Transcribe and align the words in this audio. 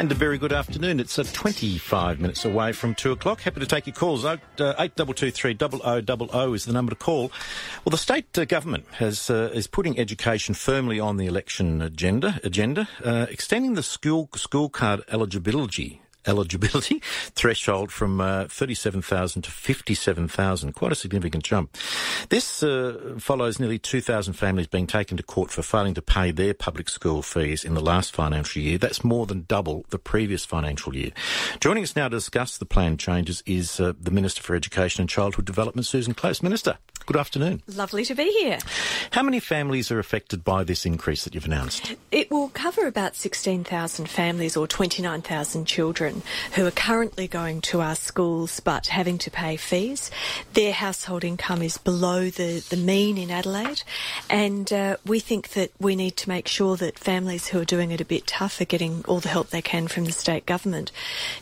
And 0.00 0.10
a 0.10 0.14
very 0.14 0.38
good 0.38 0.54
afternoon. 0.54 0.98
It's 0.98 1.18
uh, 1.18 1.24
25 1.30 2.20
minutes 2.20 2.46
away 2.46 2.72
from 2.72 2.94
2 2.94 3.12
o'clock. 3.12 3.42
Happy 3.42 3.60
to 3.60 3.66
take 3.66 3.86
your 3.86 3.94
calls. 3.94 4.24
Uh, 4.24 4.38
8223 4.58 5.58
0000 5.58 6.54
is 6.54 6.64
the 6.64 6.72
number 6.72 6.88
to 6.88 6.96
call. 6.96 7.30
Well, 7.84 7.90
the 7.90 7.98
state 7.98 8.38
uh, 8.38 8.46
government 8.46 8.86
has 8.92 9.28
uh, 9.28 9.50
is 9.52 9.66
putting 9.66 9.98
education 9.98 10.54
firmly 10.54 10.98
on 10.98 11.18
the 11.18 11.26
election 11.26 11.82
agenda, 11.82 12.40
agenda 12.42 12.88
extending 13.30 13.74
the 13.74 13.82
school, 13.82 14.30
school 14.36 14.70
card 14.70 15.02
eligibility 15.10 16.00
eligibility 16.26 16.98
threshold 17.34 17.92
from 17.92 18.20
uh, 18.20 18.46
37,000 18.48 19.42
to 19.42 19.50
57,000. 19.50 20.72
Quite 20.72 20.92
a 20.92 20.94
significant 20.94 21.44
jump. 21.44 21.76
This 22.28 22.62
uh, 22.62 23.14
follows 23.18 23.58
nearly 23.58 23.78
2,000 23.78 24.34
families 24.34 24.66
being 24.66 24.86
taken 24.86 25.16
to 25.16 25.22
court 25.22 25.50
for 25.50 25.62
failing 25.62 25.94
to 25.94 26.02
pay 26.02 26.30
their 26.30 26.54
public 26.54 26.88
school 26.88 27.22
fees 27.22 27.64
in 27.64 27.74
the 27.74 27.80
last 27.80 28.14
financial 28.14 28.62
year. 28.62 28.78
That's 28.78 29.04
more 29.04 29.26
than 29.26 29.44
double 29.48 29.84
the 29.90 29.98
previous 29.98 30.44
financial 30.44 30.94
year. 30.94 31.10
Joining 31.60 31.82
us 31.82 31.96
now 31.96 32.08
to 32.08 32.16
discuss 32.16 32.58
the 32.58 32.66
planned 32.66 32.98
changes 32.98 33.42
is 33.46 33.80
uh, 33.80 33.92
the 34.00 34.10
Minister 34.10 34.42
for 34.42 34.54
Education 34.54 35.02
and 35.02 35.08
Childhood 35.08 35.44
Development, 35.44 35.86
Susan 35.86 36.14
Close. 36.14 36.42
Minister, 36.42 36.78
good 37.10 37.18
afternoon. 37.18 37.60
Lovely 37.66 38.04
to 38.04 38.14
be 38.14 38.30
here. 38.40 38.58
How 39.10 39.24
many 39.24 39.40
families 39.40 39.90
are 39.90 39.98
affected 39.98 40.44
by 40.44 40.62
this 40.62 40.86
increase 40.86 41.24
that 41.24 41.34
you've 41.34 41.44
announced? 41.44 41.96
It 42.12 42.30
will 42.30 42.50
cover 42.50 42.86
about 42.86 43.16
16,000 43.16 44.08
families 44.08 44.56
or 44.56 44.68
29,000 44.68 45.64
children 45.64 46.22
who 46.52 46.64
are 46.64 46.70
currently 46.70 47.26
going 47.26 47.62
to 47.62 47.80
our 47.80 47.96
schools 47.96 48.60
but 48.60 48.86
having 48.86 49.18
to 49.18 49.30
pay 49.30 49.56
fees. 49.56 50.12
Their 50.52 50.72
household 50.72 51.24
income 51.24 51.62
is 51.62 51.78
below 51.78 52.30
the, 52.30 52.64
the 52.70 52.76
mean 52.76 53.18
in 53.18 53.32
Adelaide, 53.32 53.82
and 54.28 54.72
uh, 54.72 54.96
we 55.04 55.18
think 55.18 55.48
that 55.54 55.72
we 55.80 55.96
need 55.96 56.16
to 56.18 56.28
make 56.28 56.46
sure 56.46 56.76
that 56.76 56.96
families 56.96 57.48
who 57.48 57.58
are 57.58 57.64
doing 57.64 57.90
it 57.90 58.00
a 58.00 58.04
bit 58.04 58.28
tough 58.28 58.60
are 58.60 58.66
getting 58.66 59.04
all 59.08 59.18
the 59.18 59.28
help 59.28 59.50
they 59.50 59.62
can 59.62 59.88
from 59.88 60.04
the 60.04 60.12
state 60.12 60.46
government. 60.46 60.92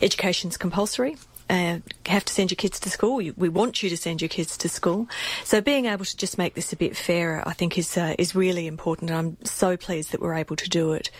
Education's 0.01 0.57
compulsory 0.57 1.15
uh, 1.49 1.79
have 2.05 2.25
to 2.25 2.33
send 2.33 2.51
your 2.51 2.55
kids 2.55 2.79
to 2.79 2.89
school. 2.89 3.17
We 3.17 3.49
want 3.49 3.83
you 3.83 3.89
to 3.89 3.97
send 3.97 4.21
your 4.21 4.29
kids 4.29 4.57
to 4.57 4.69
school. 4.69 5.07
So 5.43 5.59
being 5.59 5.87
able 5.87 6.05
to 6.05 6.15
just 6.15 6.37
make 6.37 6.53
this 6.53 6.71
a 6.71 6.75
bit 6.77 6.95
fairer, 6.95 7.43
I 7.45 7.53
think, 7.53 7.77
is 7.77 7.97
uh, 7.97 8.15
is 8.17 8.35
really 8.35 8.67
important. 8.67 9.09
And 9.11 9.19
I'm 9.19 9.45
so 9.45 9.75
pleased 9.75 10.11
that 10.11 10.21
we're 10.21 10.35
able 10.35 10.55
to 10.55 10.69
do 10.69 10.93
it. 10.93 11.11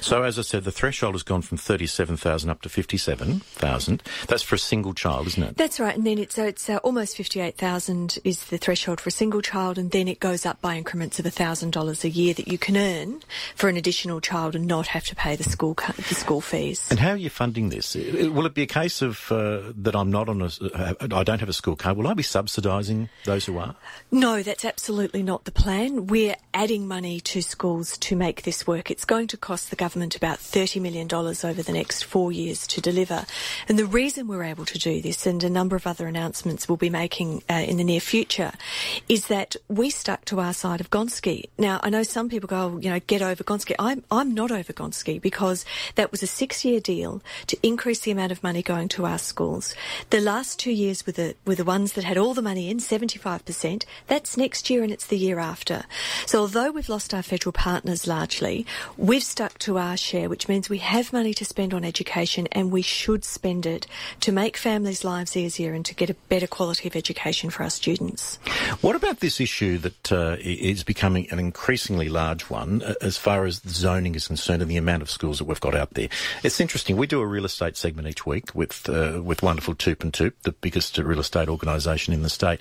So 0.00 0.22
as 0.22 0.38
I 0.38 0.42
said, 0.42 0.64
the 0.64 0.72
threshold 0.72 1.14
has 1.14 1.22
gone 1.22 1.42
from 1.42 1.58
thirty-seven 1.58 2.16
thousand 2.16 2.50
up 2.50 2.62
to 2.62 2.68
fifty-seven 2.68 3.40
thousand. 3.40 4.02
That's 4.28 4.42
for 4.42 4.54
a 4.54 4.58
single 4.58 4.94
child, 4.94 5.26
isn't 5.26 5.42
it? 5.42 5.56
That's 5.56 5.78
right. 5.78 5.94
And 5.94 6.06
then 6.06 6.18
it's 6.18 6.38
uh, 6.38 6.44
it's 6.44 6.70
uh, 6.70 6.76
almost 6.78 7.16
fifty-eight 7.16 7.58
thousand 7.58 8.18
is 8.24 8.44
the 8.44 8.58
threshold 8.58 9.00
for 9.00 9.08
a 9.08 9.12
single 9.12 9.42
child, 9.42 9.76
and 9.76 9.90
then 9.90 10.08
it 10.08 10.20
goes 10.20 10.46
up 10.46 10.60
by 10.62 10.76
increments 10.76 11.18
of 11.18 11.26
thousand 11.34 11.72
dollars 11.72 12.04
a 12.04 12.08
year 12.08 12.32
that 12.34 12.48
you 12.48 12.58
can 12.58 12.76
earn 12.76 13.20
for 13.56 13.68
an 13.68 13.76
additional 13.76 14.20
child 14.20 14.54
and 14.54 14.66
not 14.66 14.86
have 14.86 15.04
to 15.04 15.16
pay 15.16 15.36
the 15.36 15.42
school 15.42 15.74
the 15.74 16.14
school 16.14 16.40
fees. 16.40 16.86
And 16.90 17.00
how 17.00 17.10
are 17.10 17.16
you 17.16 17.30
funding 17.30 17.70
this? 17.70 17.94
Will 17.94 18.46
it 18.46 18.54
be 18.54 18.62
a 18.62 18.66
case 18.66 19.02
of 19.02 19.32
uh, 19.32 19.63
that 19.76 19.96
I'm 19.96 20.10
not 20.10 20.28
on 20.28 20.42
a, 20.42 20.96
I 21.00 21.24
don't 21.24 21.40
have 21.40 21.48
a 21.48 21.54
school 21.54 21.76
card, 21.76 21.96
will 21.96 22.08
I 22.08 22.14
be 22.14 22.22
subsidising 22.22 23.08
those 23.24 23.46
who 23.46 23.58
are? 23.58 23.74
No, 24.10 24.42
that's 24.42 24.64
absolutely 24.64 25.22
not 25.22 25.44
the 25.44 25.52
plan. 25.52 26.06
We're 26.06 26.36
adding 26.52 26.86
money 26.86 27.20
to 27.20 27.42
schools 27.42 27.98
to 27.98 28.16
make 28.16 28.42
this 28.42 28.66
work. 28.66 28.90
It's 28.90 29.04
going 29.04 29.26
to 29.28 29.36
cost 29.36 29.70
the 29.70 29.76
government 29.76 30.16
about 30.16 30.38
$30 30.38 30.80
million 30.80 31.08
over 31.12 31.62
the 31.62 31.72
next 31.72 32.04
four 32.04 32.32
years 32.32 32.66
to 32.68 32.80
deliver. 32.80 33.26
And 33.68 33.78
the 33.78 33.86
reason 33.86 34.28
we're 34.28 34.44
able 34.44 34.64
to 34.66 34.78
do 34.78 35.00
this, 35.00 35.26
and 35.26 35.42
a 35.42 35.50
number 35.50 35.76
of 35.76 35.86
other 35.86 36.06
announcements 36.06 36.68
we'll 36.68 36.76
be 36.76 36.90
making 36.90 37.42
uh, 37.50 37.54
in 37.54 37.76
the 37.76 37.84
near 37.84 38.00
future, 38.00 38.52
is 39.08 39.28
that 39.28 39.56
we 39.68 39.90
stuck 39.90 40.24
to 40.26 40.40
our 40.40 40.52
side 40.52 40.80
of 40.80 40.90
Gonski. 40.90 41.48
Now, 41.58 41.80
I 41.82 41.90
know 41.90 42.02
some 42.02 42.28
people 42.28 42.46
go, 42.46 42.56
oh, 42.56 42.78
you 42.78 42.90
know, 42.90 43.00
get 43.00 43.22
over 43.22 43.42
Gonski. 43.44 43.74
I'm, 43.78 44.04
I'm 44.10 44.34
not 44.34 44.50
over 44.50 44.72
Gonski 44.72 45.20
because 45.20 45.64
that 45.96 46.10
was 46.10 46.22
a 46.22 46.26
six 46.26 46.64
year 46.64 46.80
deal 46.80 47.22
to 47.46 47.58
increase 47.62 48.00
the 48.00 48.10
amount 48.10 48.32
of 48.32 48.42
money 48.42 48.62
going 48.62 48.88
to 48.90 49.06
our 49.06 49.18
schools 49.18 49.53
the 50.10 50.20
last 50.20 50.58
two 50.58 50.72
years 50.72 51.06
were 51.06 51.12
the, 51.12 51.34
were 51.44 51.54
the 51.54 51.64
ones 51.64 51.92
that 51.94 52.04
had 52.04 52.18
all 52.18 52.34
the 52.34 52.42
money 52.42 52.70
in, 52.70 52.78
75%. 52.78 53.84
That's 54.06 54.36
next 54.36 54.70
year 54.70 54.82
and 54.82 54.92
it's 54.92 55.06
the 55.06 55.18
year 55.18 55.38
after. 55.38 55.84
So 56.26 56.40
although 56.40 56.70
we've 56.70 56.88
lost 56.88 57.14
our 57.14 57.22
federal 57.22 57.52
partners 57.52 58.06
largely, 58.06 58.66
we've 58.96 59.22
stuck 59.22 59.58
to 59.60 59.78
our 59.78 59.96
share, 59.96 60.28
which 60.28 60.48
means 60.48 60.68
we 60.68 60.78
have 60.78 61.12
money 61.12 61.34
to 61.34 61.44
spend 61.44 61.74
on 61.74 61.84
education 61.84 62.48
and 62.52 62.70
we 62.70 62.82
should 62.82 63.24
spend 63.24 63.66
it 63.66 63.86
to 64.20 64.32
make 64.32 64.56
families' 64.56 65.04
lives 65.04 65.36
easier 65.36 65.74
and 65.74 65.84
to 65.84 65.94
get 65.94 66.10
a 66.10 66.14
better 66.28 66.46
quality 66.46 66.88
of 66.88 66.96
education 66.96 67.50
for 67.50 67.62
our 67.62 67.70
students. 67.70 68.36
What 68.80 68.96
about 68.96 69.20
this 69.20 69.40
issue 69.40 69.78
that 69.78 70.12
uh, 70.12 70.36
is 70.40 70.84
becoming 70.84 71.28
an 71.30 71.38
increasingly 71.38 72.08
large 72.08 72.50
one 72.50 72.82
uh, 72.82 72.94
as 73.00 73.16
far 73.16 73.44
as 73.44 73.60
zoning 73.66 74.14
is 74.14 74.26
concerned 74.26 74.62
and 74.62 74.70
the 74.70 74.76
amount 74.76 75.02
of 75.02 75.10
schools 75.10 75.38
that 75.38 75.44
we've 75.44 75.60
got 75.60 75.74
out 75.74 75.90
there? 75.94 76.08
It's 76.42 76.60
interesting. 76.60 76.96
We 76.96 77.06
do 77.06 77.20
a 77.20 77.26
real 77.26 77.44
estate 77.44 77.76
segment 77.76 78.08
each 78.08 78.26
week 78.26 78.54
with 78.54 78.88
uh, 78.88 79.20
with 79.22 79.42
wonderful 79.44 79.74
Toop 79.74 80.02
and 80.02 80.12
Toop, 80.12 80.32
the 80.42 80.52
biggest 80.52 80.96
real 80.96 81.20
estate 81.20 81.50
organisation 81.50 82.14
in 82.14 82.22
the 82.22 82.30
state. 82.30 82.60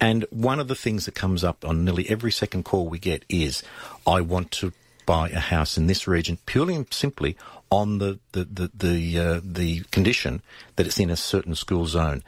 And 0.00 0.26
one 0.30 0.58
of 0.58 0.66
the 0.66 0.74
things 0.74 1.04
that 1.04 1.14
comes 1.14 1.44
up 1.44 1.64
on 1.64 1.84
nearly 1.84 2.10
every 2.10 2.32
second 2.32 2.64
call 2.64 2.88
we 2.88 2.98
get 2.98 3.24
is, 3.28 3.62
I 4.06 4.20
want 4.22 4.50
to 4.52 4.72
buy 5.06 5.28
a 5.30 5.38
house 5.38 5.78
in 5.78 5.86
this 5.86 6.08
region 6.08 6.38
purely 6.44 6.74
and 6.74 6.92
simply 6.92 7.36
on 7.70 7.98
the 7.98 8.18
the 8.32 8.44
the 8.44 8.70
the, 8.74 9.18
uh, 9.18 9.40
the 9.42 9.80
condition 9.90 10.42
that 10.76 10.86
it's 10.86 11.00
in 11.00 11.10
a 11.10 11.16
certain 11.16 11.54
school 11.54 11.86
zone. 11.86 12.22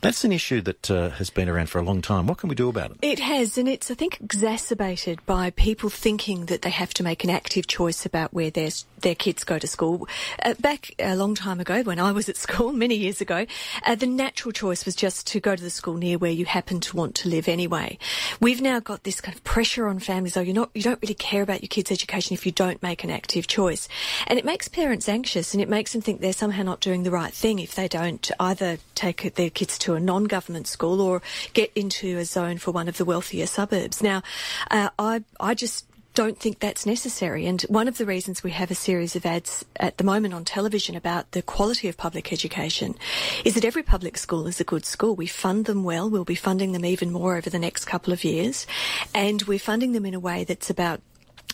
That's 0.00 0.24
an 0.24 0.32
issue 0.32 0.60
that 0.62 0.90
uh, 0.90 1.10
has 1.10 1.30
been 1.30 1.48
around 1.48 1.68
for 1.68 1.78
a 1.78 1.82
long 1.82 2.02
time. 2.02 2.26
What 2.26 2.38
can 2.38 2.48
we 2.48 2.54
do 2.54 2.68
about 2.68 2.92
it? 2.92 2.98
It 3.02 3.18
has, 3.18 3.58
and 3.58 3.68
it's 3.68 3.90
I 3.90 3.94
think 3.94 4.20
exacerbated 4.20 5.24
by 5.26 5.50
people 5.50 5.90
thinking 5.90 6.46
that 6.46 6.62
they 6.62 6.70
have 6.70 6.94
to 6.94 7.02
make 7.02 7.24
an 7.24 7.30
active 7.30 7.66
choice 7.66 8.06
about 8.06 8.32
where 8.32 8.50
their 8.50 8.70
their 9.00 9.14
kids 9.14 9.44
go 9.44 9.58
to 9.58 9.66
school. 9.66 10.06
Uh, 10.42 10.54
back 10.60 10.94
a 10.98 11.16
long 11.16 11.34
time 11.34 11.60
ago, 11.60 11.82
when 11.82 11.98
I 11.98 12.12
was 12.12 12.28
at 12.28 12.36
school 12.44 12.72
many 12.72 12.94
years 12.94 13.20
ago, 13.20 13.46
uh, 13.84 13.94
the 13.94 14.06
natural 14.06 14.52
choice 14.52 14.84
was 14.84 14.94
just 14.94 15.26
to 15.28 15.40
go 15.40 15.56
to 15.56 15.62
the 15.62 15.70
school 15.70 15.94
near 15.94 16.18
where 16.18 16.30
you 16.30 16.44
happen 16.44 16.80
to 16.80 16.96
want 16.96 17.14
to 17.16 17.28
live 17.28 17.48
anyway. 17.48 17.98
We've 18.40 18.60
now 18.60 18.80
got 18.80 19.04
this 19.04 19.20
kind 19.20 19.36
of 19.36 19.42
pressure 19.44 19.86
on 19.86 19.98
families. 19.98 20.36
Oh, 20.36 20.40
you're 20.40 20.54
not 20.54 20.70
you 20.74 20.82
don't 20.82 21.00
really 21.02 21.14
care 21.14 21.42
about 21.42 21.62
your 21.62 21.68
kids' 21.68 21.90
education 21.90 22.34
if 22.34 22.44
you 22.46 22.52
don't 22.52 22.82
make 22.82 23.02
an 23.02 23.10
active 23.10 23.46
choice, 23.46 23.88
and 24.26 24.38
it 24.38 24.44
makes 24.44 24.68
parents 24.84 25.08
anxious 25.08 25.54
and 25.54 25.62
it 25.62 25.68
makes 25.70 25.94
them 25.94 26.02
think 26.02 26.20
they're 26.20 26.30
somehow 26.30 26.62
not 26.62 26.78
doing 26.78 27.04
the 27.04 27.10
right 27.10 27.32
thing 27.32 27.58
if 27.58 27.74
they 27.74 27.88
don't 27.88 28.30
either 28.38 28.76
take 28.94 29.34
their 29.34 29.48
kids 29.48 29.78
to 29.78 29.94
a 29.94 29.98
non-government 29.98 30.66
school 30.66 31.00
or 31.00 31.22
get 31.54 31.72
into 31.74 32.18
a 32.18 32.24
zone 32.26 32.58
for 32.58 32.70
one 32.70 32.86
of 32.86 32.98
the 32.98 33.04
wealthier 33.06 33.46
suburbs. 33.46 34.02
Now, 34.02 34.22
uh, 34.70 34.90
I, 34.98 35.24
I 35.40 35.54
just 35.54 35.86
don't 36.12 36.38
think 36.38 36.58
that's 36.58 36.84
necessary. 36.84 37.46
And 37.46 37.62
one 37.62 37.88
of 37.88 37.96
the 37.96 38.04
reasons 38.04 38.42
we 38.42 38.50
have 38.50 38.70
a 38.70 38.74
series 38.74 39.16
of 39.16 39.24
ads 39.24 39.64
at 39.76 39.96
the 39.96 40.04
moment 40.04 40.34
on 40.34 40.44
television 40.44 40.96
about 40.96 41.30
the 41.30 41.40
quality 41.40 41.88
of 41.88 41.96
public 41.96 42.30
education 42.30 42.94
is 43.42 43.54
that 43.54 43.64
every 43.64 43.82
public 43.82 44.18
school 44.18 44.46
is 44.46 44.60
a 44.60 44.64
good 44.64 44.84
school. 44.84 45.16
We 45.16 45.26
fund 45.26 45.64
them 45.64 45.82
well. 45.82 46.10
We'll 46.10 46.24
be 46.24 46.34
funding 46.34 46.72
them 46.72 46.84
even 46.84 47.10
more 47.10 47.38
over 47.38 47.48
the 47.48 47.58
next 47.58 47.86
couple 47.86 48.12
of 48.12 48.22
years. 48.22 48.66
And 49.14 49.40
we're 49.44 49.58
funding 49.58 49.92
them 49.92 50.04
in 50.04 50.12
a 50.12 50.20
way 50.20 50.44
that's 50.44 50.68
about 50.68 51.00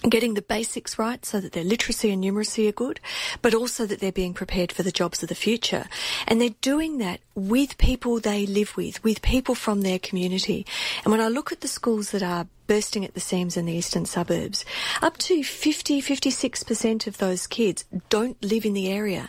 getting 0.09 0.35
the 0.35 0.43
basics 0.43 0.99
right 0.99 1.25
so 1.25 1.41
that 1.41 1.53
their 1.53 1.65
literacy 1.65 2.11
and 2.11 2.23
numeracy 2.25 2.69
are 2.69 2.73
good, 2.73 3.01
but 3.43 3.55
also 3.55 3.87
that 3.87 4.01
they're 4.01 4.13
being 4.13 4.35
prepared 4.35 4.73
for 4.73 4.83
the 4.83 4.93
jobs 4.93 5.23
of 5.23 5.29
the 5.29 5.35
future. 5.35 5.87
And 6.27 6.41
they're 6.41 6.51
doing 6.61 6.99
that 6.99 7.21
with 7.35 7.77
people 7.79 8.21
they 8.21 8.47
live 8.47 8.77
with, 8.77 9.03
with 9.05 9.23
people 9.23 9.55
from 9.55 9.83
their 9.83 9.99
community. 9.99 10.67
And 11.05 11.13
when 11.13 11.21
I 11.21 11.29
look 11.29 11.53
at 11.53 11.61
the 11.61 11.69
schools 11.69 12.13
that 12.13 12.23
are 12.23 12.47
bursting 12.71 13.05
at 13.05 13.15
the 13.15 13.21
seams 13.21 13.57
in 13.57 13.67
the 13.67 13.73
eastern 13.73 14.05
suburbs. 14.05 14.65
Up 15.03 15.17
to 15.17 15.43
50, 15.43 16.01
56% 16.01 17.09
of 17.09 17.19
those 17.19 17.49
kids 17.49 17.85
don't 18.11 18.41
live 18.45 18.65
in 18.65 18.75
the 18.75 18.89
area. 18.89 19.29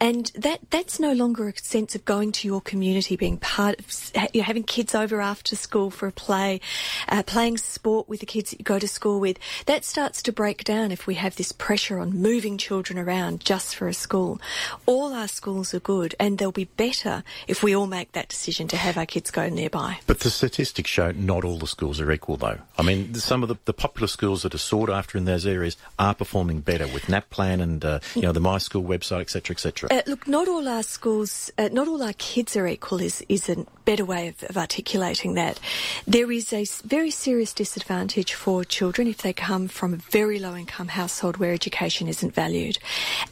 And 0.00 0.32
that, 0.34 0.58
that's 0.70 0.98
no 0.98 1.12
longer 1.12 1.48
a 1.48 1.56
sense 1.56 1.94
of 1.94 2.04
going 2.04 2.32
to 2.32 2.48
your 2.48 2.60
community, 2.60 3.14
being 3.14 3.36
part 3.36 3.78
of, 3.78 4.10
you're 4.34 4.42
having 4.42 4.64
kids 4.64 4.96
over 4.96 5.20
after 5.20 5.54
school 5.54 5.92
for 5.92 6.08
a 6.08 6.12
play, 6.12 6.60
uh, 7.08 7.22
playing 7.22 7.58
sport 7.58 8.08
with 8.08 8.18
the 8.18 8.26
kids 8.26 8.50
that 8.50 8.58
you 8.58 8.64
go 8.64 8.80
to 8.80 8.88
school 8.88 9.20
with. 9.20 9.38
That 9.66 9.84
starts 9.84 10.20
to 10.24 10.32
break 10.32 10.64
down 10.64 10.90
if 10.90 11.06
we 11.06 11.14
have 11.14 11.36
this 11.36 11.52
pressure 11.52 12.00
on 12.00 12.10
moving 12.10 12.58
children 12.58 12.98
around 12.98 13.44
just 13.44 13.76
for 13.76 13.86
a 13.86 13.94
school. 13.94 14.40
All 14.86 15.14
our 15.14 15.28
schools 15.28 15.72
are 15.72 15.78
good 15.78 16.16
and 16.18 16.36
they'll 16.36 16.50
be 16.50 16.64
better 16.64 17.22
if 17.46 17.62
we 17.62 17.76
all 17.76 17.86
make 17.86 18.10
that 18.10 18.28
decision 18.28 18.66
to 18.66 18.76
have 18.76 18.98
our 18.98 19.06
kids 19.06 19.30
go 19.30 19.48
nearby. 19.48 20.00
But 20.08 20.18
the 20.18 20.30
statistics 20.30 20.90
show 20.90 21.12
not 21.12 21.44
all 21.44 21.58
the 21.58 21.68
schools 21.68 22.00
are 22.00 22.10
equal 22.10 22.36
though. 22.36 22.58
I 22.78 22.82
mean, 22.82 23.14
some 23.14 23.42
of 23.42 23.48
the, 23.48 23.56
the 23.66 23.72
popular 23.72 24.06
schools 24.06 24.42
that 24.42 24.54
are 24.54 24.58
sought 24.58 24.88
after 24.88 25.18
in 25.18 25.24
those 25.24 25.46
areas 25.46 25.76
are 25.98 26.14
performing 26.14 26.60
better 26.60 26.86
with 26.86 27.04
NAPLAN 27.04 27.60
and 27.60 27.84
uh, 27.84 28.00
you 28.14 28.22
know 28.22 28.32
the 28.32 28.40
My 28.40 28.58
School 28.58 28.82
website, 28.82 29.20
etc., 29.20 29.54
etc. 29.54 29.88
Uh, 29.90 30.02
look, 30.06 30.26
not 30.26 30.48
all 30.48 30.66
our 30.66 30.82
schools, 30.82 31.50
uh, 31.58 31.68
not 31.72 31.86
all 31.86 32.02
our 32.02 32.14
kids 32.14 32.56
are 32.56 32.66
equal. 32.66 33.00
Is 33.00 33.24
is 33.28 33.48
a 33.48 33.66
better 33.84 34.04
way 34.04 34.28
of, 34.28 34.42
of 34.44 34.56
articulating 34.56 35.34
that. 35.34 35.60
There 36.06 36.30
is 36.32 36.52
a 36.52 36.64
very 36.84 37.10
serious 37.10 37.52
disadvantage 37.52 38.32
for 38.32 38.64
children 38.64 39.08
if 39.08 39.18
they 39.18 39.32
come 39.32 39.68
from 39.68 39.94
a 39.94 39.96
very 39.96 40.38
low 40.38 40.56
income 40.56 40.88
household 40.88 41.36
where 41.36 41.52
education 41.52 42.08
isn't 42.08 42.34
valued, 42.34 42.78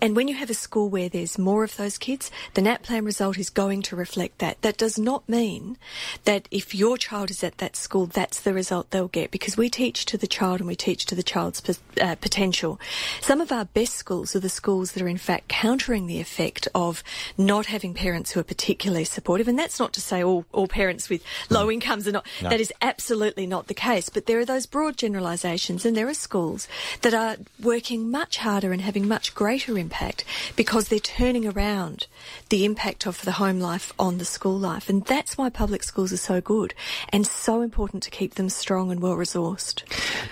and 0.00 0.14
when 0.14 0.28
you 0.28 0.34
have 0.34 0.50
a 0.50 0.54
school 0.54 0.90
where 0.90 1.08
there's 1.08 1.38
more 1.38 1.64
of 1.64 1.76
those 1.76 1.96
kids, 1.96 2.30
the 2.54 2.62
NAPLAN 2.62 3.04
result 3.04 3.38
is 3.38 3.48
going 3.48 3.82
to 3.82 3.96
reflect 3.96 4.38
that. 4.38 4.60
That 4.62 4.76
does 4.76 4.98
not 4.98 5.26
mean 5.28 5.78
that 6.24 6.46
if 6.50 6.74
your 6.74 6.98
child 6.98 7.30
is 7.30 7.42
at 7.42 7.58
that 7.58 7.76
school, 7.76 8.06
that's 8.06 8.40
the 8.40 8.52
result 8.52 8.90
they'll 8.90 9.08
get 9.08 9.29
because 9.30 9.56
we 9.56 9.68
teach 9.68 10.04
to 10.06 10.16
the 10.16 10.26
child 10.26 10.60
and 10.60 10.68
we 10.68 10.76
teach 10.76 11.06
to 11.06 11.14
the 11.14 11.22
child's 11.22 11.62
uh, 12.00 12.14
potential. 12.16 12.80
Some 13.20 13.40
of 13.40 13.52
our 13.52 13.64
best 13.64 13.94
schools 13.94 14.34
are 14.34 14.40
the 14.40 14.48
schools 14.48 14.92
that 14.92 15.02
are 15.02 15.08
in 15.08 15.18
fact 15.18 15.48
countering 15.48 16.06
the 16.06 16.20
effect 16.20 16.68
of 16.74 17.02
not 17.36 17.66
having 17.66 17.94
parents 17.94 18.32
who 18.32 18.40
are 18.40 18.44
particularly 18.44 19.04
supportive. 19.04 19.48
And 19.48 19.58
that's 19.58 19.78
not 19.78 19.92
to 19.94 20.00
say 20.00 20.22
all, 20.22 20.44
all 20.52 20.66
parents 20.66 21.08
with 21.08 21.22
low 21.48 21.66
mm. 21.66 21.74
incomes 21.74 22.08
are 22.08 22.12
not. 22.12 22.26
No. 22.42 22.50
That 22.50 22.60
is 22.60 22.72
absolutely 22.82 23.46
not 23.46 23.66
the 23.66 23.74
case. 23.74 24.08
But 24.08 24.26
there 24.26 24.38
are 24.38 24.44
those 24.44 24.66
broad 24.66 24.96
generalisations 24.96 25.84
and 25.84 25.96
there 25.96 26.08
are 26.08 26.14
schools 26.14 26.68
that 27.02 27.14
are 27.14 27.36
working 27.62 28.10
much 28.10 28.38
harder 28.38 28.72
and 28.72 28.82
having 28.82 29.06
much 29.08 29.34
greater 29.34 29.78
impact 29.78 30.24
because 30.56 30.88
they're 30.88 30.98
turning 30.98 31.46
around 31.46 32.06
the 32.48 32.64
impact 32.64 33.06
of 33.06 33.22
the 33.22 33.32
home 33.32 33.60
life 33.60 33.92
on 33.98 34.18
the 34.18 34.24
school 34.24 34.58
life. 34.58 34.88
And 34.88 35.04
that's 35.04 35.38
why 35.38 35.50
public 35.50 35.82
schools 35.82 36.12
are 36.12 36.16
so 36.16 36.40
good 36.40 36.74
and 37.10 37.26
so 37.26 37.62
important 37.62 38.02
to 38.04 38.10
keep 38.10 38.34
them 38.34 38.48
strong 38.48 38.90
and 38.90 39.00
well 39.00 39.16
resourced. 39.20 39.82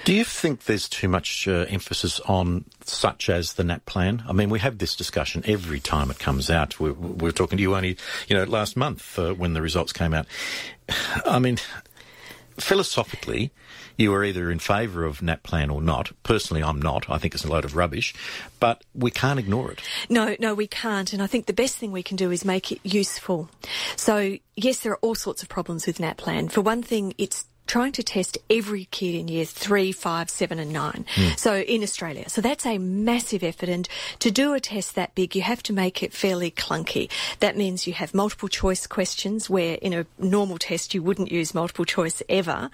Do 0.05 0.15
you 0.15 0.25
think 0.25 0.65
there's 0.65 0.89
too 0.89 1.09
much 1.09 1.47
uh, 1.47 1.67
emphasis 1.69 2.21
on 2.21 2.65
such 2.85 3.29
as 3.29 3.55
the 3.55 3.63
NAPLAN? 3.63 4.25
I 4.29 4.33
mean, 4.33 4.51
we 4.51 4.59
have 4.61 4.79
this 4.79 4.97
discussion 4.97 5.43
every 5.47 5.81
time 5.81 6.11
it 6.11 6.19
comes 6.19 6.51
out. 6.51 6.81
We're, 6.81 6.93
we're 6.93 7.33
talking 7.33 7.59
to 7.59 7.63
you 7.63 7.77
only, 7.77 7.97
you 8.29 8.37
know, 8.37 8.45
last 8.45 8.77
month 8.77 9.19
uh, 9.19 9.35
when 9.35 9.53
the 9.53 9.63
results 9.63 9.93
came 9.93 10.15
out. 10.15 10.27
I 11.27 11.39
mean, 11.39 11.59
philosophically, 12.57 13.53
you 13.99 14.15
are 14.15 14.25
either 14.25 14.51
in 14.51 14.61
favour 14.61 15.05
of 15.05 15.21
NAPLAN 15.21 15.73
or 15.73 15.83
not. 15.83 16.13
Personally, 16.23 16.63
I'm 16.63 16.81
not. 16.81 17.11
I 17.11 17.19
think 17.19 17.35
it's 17.35 17.45
a 17.45 17.51
load 17.51 17.65
of 17.65 17.75
rubbish, 17.75 18.15
but 18.61 18.83
we 18.95 19.11
can't 19.11 19.41
ignore 19.41 19.73
it. 19.73 19.81
No, 20.09 20.37
no, 20.39 20.55
we 20.55 20.69
can't. 20.69 21.13
And 21.13 21.21
I 21.21 21.27
think 21.27 21.47
the 21.47 21.53
best 21.53 21.77
thing 21.77 21.91
we 21.91 22.05
can 22.05 22.17
do 22.17 22.31
is 22.31 22.45
make 22.45 22.71
it 22.71 22.79
useful. 22.85 23.51
So, 23.97 24.39
yes, 24.55 24.81
there 24.81 24.93
are 24.93 24.99
all 24.99 25.17
sorts 25.17 25.43
of 25.43 25.49
problems 25.49 25.87
with 25.87 25.99
NAPLAN. 25.99 26.51
For 26.51 26.61
one 26.61 26.83
thing, 26.83 27.13
it's 27.19 27.45
trying 27.69 27.93
to 27.93 28.03
test 28.03 28.39
every 28.51 28.87
kid 28.87 29.15
in 29.15 29.29
years 29.29 29.53
three, 29.53 29.93
five, 29.93 30.29
seven, 30.31 30.59
and 30.59 30.73
nine. 30.73 31.05
Mm. 31.15 31.39
So 31.39 31.57
in 31.57 31.83
Australia. 31.83 32.29
So 32.29 32.41
that's 32.41 32.67
a 32.67 32.79
massive 32.79 33.45
effort. 33.45 33.69
And 33.69 33.89
to 34.19 34.31
do 34.31 34.55
a 34.55 34.61
test 34.61 34.95
that 34.97 35.15
big, 35.15 35.37
you 35.37 35.43
have 35.43 35.63
to 35.65 35.73
make 35.73 36.03
it 36.03 36.13
fairly 36.13 36.51
clunky. 36.51 37.11
That 37.41 37.57
means 37.57 37.87
you 37.87 37.93
have 37.93 38.15
multiple 38.15 38.49
choice 38.49 38.87
questions 38.87 39.49
where 39.49 39.75
in 39.75 39.93
a 39.93 40.07
normal 40.19 40.59
test 40.59 40.95
you 40.95 41.03
wouldn't 41.03 41.31
use 41.31 41.55
multiple 41.55 41.85
choice 41.85 42.23
ever. 42.29 42.71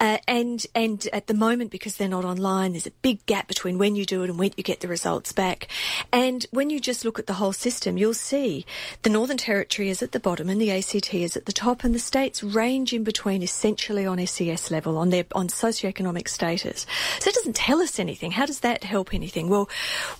Uh, 0.00 0.18
and, 0.26 0.66
and 0.74 1.06
at 1.12 1.26
the 1.26 1.34
moment, 1.34 1.70
because 1.70 1.96
they're 1.96 2.08
not 2.08 2.24
online, 2.24 2.72
there's 2.72 2.86
a 2.86 2.92
big 3.02 3.24
gap 3.26 3.46
between 3.46 3.78
when 3.78 3.94
you 3.94 4.06
do 4.06 4.22
it 4.22 4.30
and 4.30 4.38
when 4.38 4.52
you 4.56 4.64
get 4.64 4.80
the 4.80 4.88
results 4.88 5.32
back. 5.32 5.68
And 6.12 6.46
when 6.50 6.70
you 6.70 6.80
just 6.80 7.04
look 7.04 7.18
at 7.18 7.26
the 7.26 7.34
whole 7.34 7.52
system, 7.52 7.98
you'll 7.98 8.14
see 8.14 8.64
the 9.02 9.10
Northern 9.10 9.36
Territory 9.36 9.90
is 9.90 10.02
at 10.02 10.12
the 10.12 10.20
bottom 10.20 10.48
and 10.48 10.60
the 10.60 10.70
ACT 10.70 11.12
is 11.12 11.36
at 11.36 11.44
the 11.44 11.52
top 11.52 11.84
and 11.84 11.94
the 11.94 11.98
states 11.98 12.42
range 12.42 12.94
in 12.94 13.04
between 13.04 13.42
essentially 13.42 14.06
on 14.06 14.18
SES 14.30 14.70
level, 14.70 14.96
on 14.98 15.10
their 15.10 15.24
on 15.34 15.48
socioeconomic 15.48 16.28
status. 16.28 16.86
So 17.18 17.28
it 17.28 17.34
doesn't 17.34 17.56
tell 17.56 17.80
us 17.80 17.98
anything. 17.98 18.32
How 18.32 18.46
does 18.46 18.60
that 18.60 18.84
help 18.84 19.12
anything? 19.12 19.48
Well, 19.48 19.68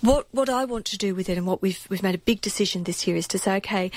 what 0.01 0.27
what 0.31 0.49
I 0.49 0.65
want 0.65 0.85
to 0.85 0.97
do 0.97 1.15
with 1.15 1.29
it, 1.29 1.37
and 1.37 1.47
what 1.47 1.61
we've 1.61 1.85
we've 1.89 2.03
made 2.03 2.15
a 2.15 2.19
big 2.19 2.41
decision 2.41 2.83
this 2.83 3.07
year, 3.07 3.15
is 3.15 3.27
to 3.29 3.39
say, 3.39 3.57
okay, 3.57 3.91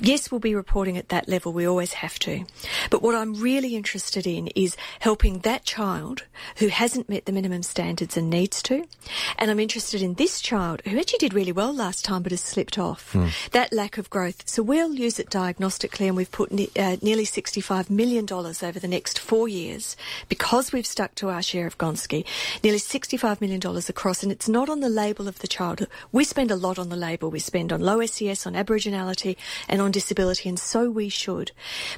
yes, 0.00 0.30
we'll 0.30 0.40
be 0.40 0.54
reporting 0.54 0.96
at 0.96 1.08
that 1.08 1.28
level. 1.28 1.52
We 1.52 1.66
always 1.66 1.94
have 1.94 2.18
to. 2.20 2.44
But 2.90 3.02
what 3.02 3.14
I'm 3.14 3.34
really 3.34 3.74
interested 3.74 4.26
in 4.26 4.48
is 4.48 4.76
helping 5.00 5.40
that 5.40 5.64
child 5.64 6.24
who 6.56 6.68
hasn't 6.68 7.08
met 7.08 7.26
the 7.26 7.32
minimum 7.32 7.62
standards 7.62 8.16
and 8.16 8.30
needs 8.30 8.62
to. 8.64 8.84
And 9.38 9.50
I'm 9.50 9.60
interested 9.60 10.02
in 10.02 10.14
this 10.14 10.40
child 10.40 10.82
who 10.84 10.98
actually 10.98 11.18
did 11.18 11.34
really 11.34 11.52
well 11.52 11.72
last 11.72 12.04
time 12.04 12.22
but 12.22 12.32
has 12.32 12.40
slipped 12.40 12.78
off. 12.78 13.12
Mm. 13.12 13.50
That 13.50 13.72
lack 13.72 13.98
of 13.98 14.10
growth. 14.10 14.48
So 14.48 14.62
we'll 14.62 14.94
use 14.94 15.18
it 15.18 15.30
diagnostically 15.30 16.06
and 16.06 16.16
we've 16.16 16.30
put 16.30 16.52
ne- 16.52 16.70
uh, 16.78 16.96
nearly 17.02 17.24
$65 17.24 17.90
million 17.90 18.26
over 18.30 18.78
the 18.78 18.88
next 18.88 19.18
four 19.18 19.48
years 19.48 19.57
because 20.28 20.72
we've 20.72 20.86
stuck 20.86 21.14
to 21.16 21.28
our 21.28 21.42
share 21.42 21.66
of 21.66 21.78
Gonski. 21.78 22.24
Nearly 22.62 22.78
$65 22.78 23.40
million 23.40 23.60
across 23.88 24.22
and 24.22 24.30
it's 24.30 24.48
not 24.48 24.68
on 24.68 24.80
the 24.80 24.88
label 24.88 25.28
of 25.28 25.38
the 25.40 25.48
child. 25.48 25.86
We 26.12 26.24
spend 26.24 26.50
a 26.50 26.56
lot 26.56 26.78
on 26.78 26.88
the 26.88 26.96
label. 26.96 27.30
We 27.30 27.38
spend 27.38 27.72
on 27.72 27.80
low 27.80 28.04
SES, 28.06 28.46
on 28.46 28.54
Aboriginality 28.54 29.36
and 29.68 29.80
on 29.80 29.90
disability, 29.90 30.48
and 30.48 30.58
so 30.58 30.90
we 30.90 31.08
should. 31.08 31.52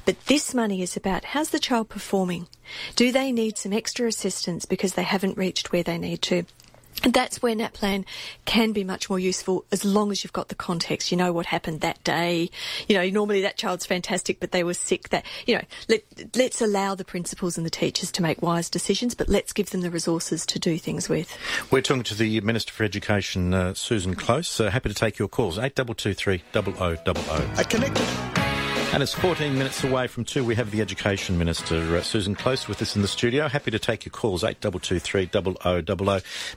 But 0.05 0.25
this 0.25 0.53
money 0.53 0.81
is 0.81 0.97
about 0.97 1.25
how's 1.25 1.49
the 1.49 1.59
child 1.59 1.89
performing? 1.89 2.47
Do 2.95 3.11
they 3.11 3.31
need 3.31 3.57
some 3.57 3.73
extra 3.73 4.07
assistance 4.07 4.65
because 4.65 4.93
they 4.93 5.03
haven't 5.03 5.37
reached 5.37 5.71
where 5.71 5.83
they 5.83 5.97
need 5.97 6.21
to? 6.23 6.45
And 7.03 7.13
that's 7.13 7.41
where 7.41 7.55
NAPLAN 7.55 8.05
can 8.45 8.73
be 8.73 8.83
much 8.83 9.09
more 9.09 9.19
useful 9.19 9.65
as 9.71 9.83
long 9.83 10.11
as 10.11 10.23
you've 10.23 10.33
got 10.33 10.49
the 10.49 10.55
context. 10.55 11.11
You 11.11 11.17
know 11.17 11.33
what 11.33 11.47
happened 11.47 11.81
that 11.81 12.03
day. 12.03 12.49
You 12.87 12.95
know, 12.95 13.09
normally 13.09 13.41
that 13.41 13.57
child's 13.57 13.85
fantastic, 13.85 14.39
but 14.39 14.51
they 14.51 14.63
were 14.63 14.73
sick. 14.73 15.09
That, 15.09 15.25
you 15.47 15.55
know, 15.55 15.63
let, 15.89 16.03
let's 16.35 16.61
allow 16.61 16.95
the 16.95 17.05
principals 17.05 17.57
and 17.57 17.65
the 17.65 17.71
teachers 17.71 18.11
to 18.13 18.21
make 18.21 18.41
wise 18.41 18.69
decisions, 18.69 19.15
but 19.15 19.29
let's 19.29 19.51
give 19.53 19.71
them 19.71 19.81
the 19.81 19.89
resources 19.89 20.45
to 20.47 20.59
do 20.59 20.77
things 20.77 21.09
with. 21.09 21.35
We're 21.71 21.81
talking 21.81 22.03
to 22.03 22.15
the 22.15 22.39
Minister 22.41 22.71
for 22.71 22.83
Education, 22.83 23.53
uh, 23.53 23.73
Susan 23.73 24.15
Close. 24.15 24.59
Uh, 24.59 24.69
happy 24.69 24.89
to 24.89 24.95
take 24.95 25.17
your 25.17 25.27
calls. 25.27 25.57
8223 25.57 26.43
0000. 26.53 27.59
At 27.59 27.69
Connected. 27.69 28.30
And 28.93 29.01
it's 29.01 29.13
14 29.13 29.57
minutes 29.57 29.85
away 29.85 30.07
from 30.07 30.25
two. 30.25 30.43
We 30.43 30.55
have 30.55 30.69
the 30.69 30.81
Education 30.81 31.37
Minister, 31.37 31.95
uh, 31.95 32.01
Susan 32.01 32.35
Close, 32.35 32.67
with 32.67 32.81
us 32.81 32.93
in 32.97 33.01
the 33.01 33.07
studio. 33.07 33.47
Happy 33.47 33.71
to 33.71 33.79
take 33.79 34.03
your 34.03 34.11
calls, 34.11 34.43
8223 34.43 35.29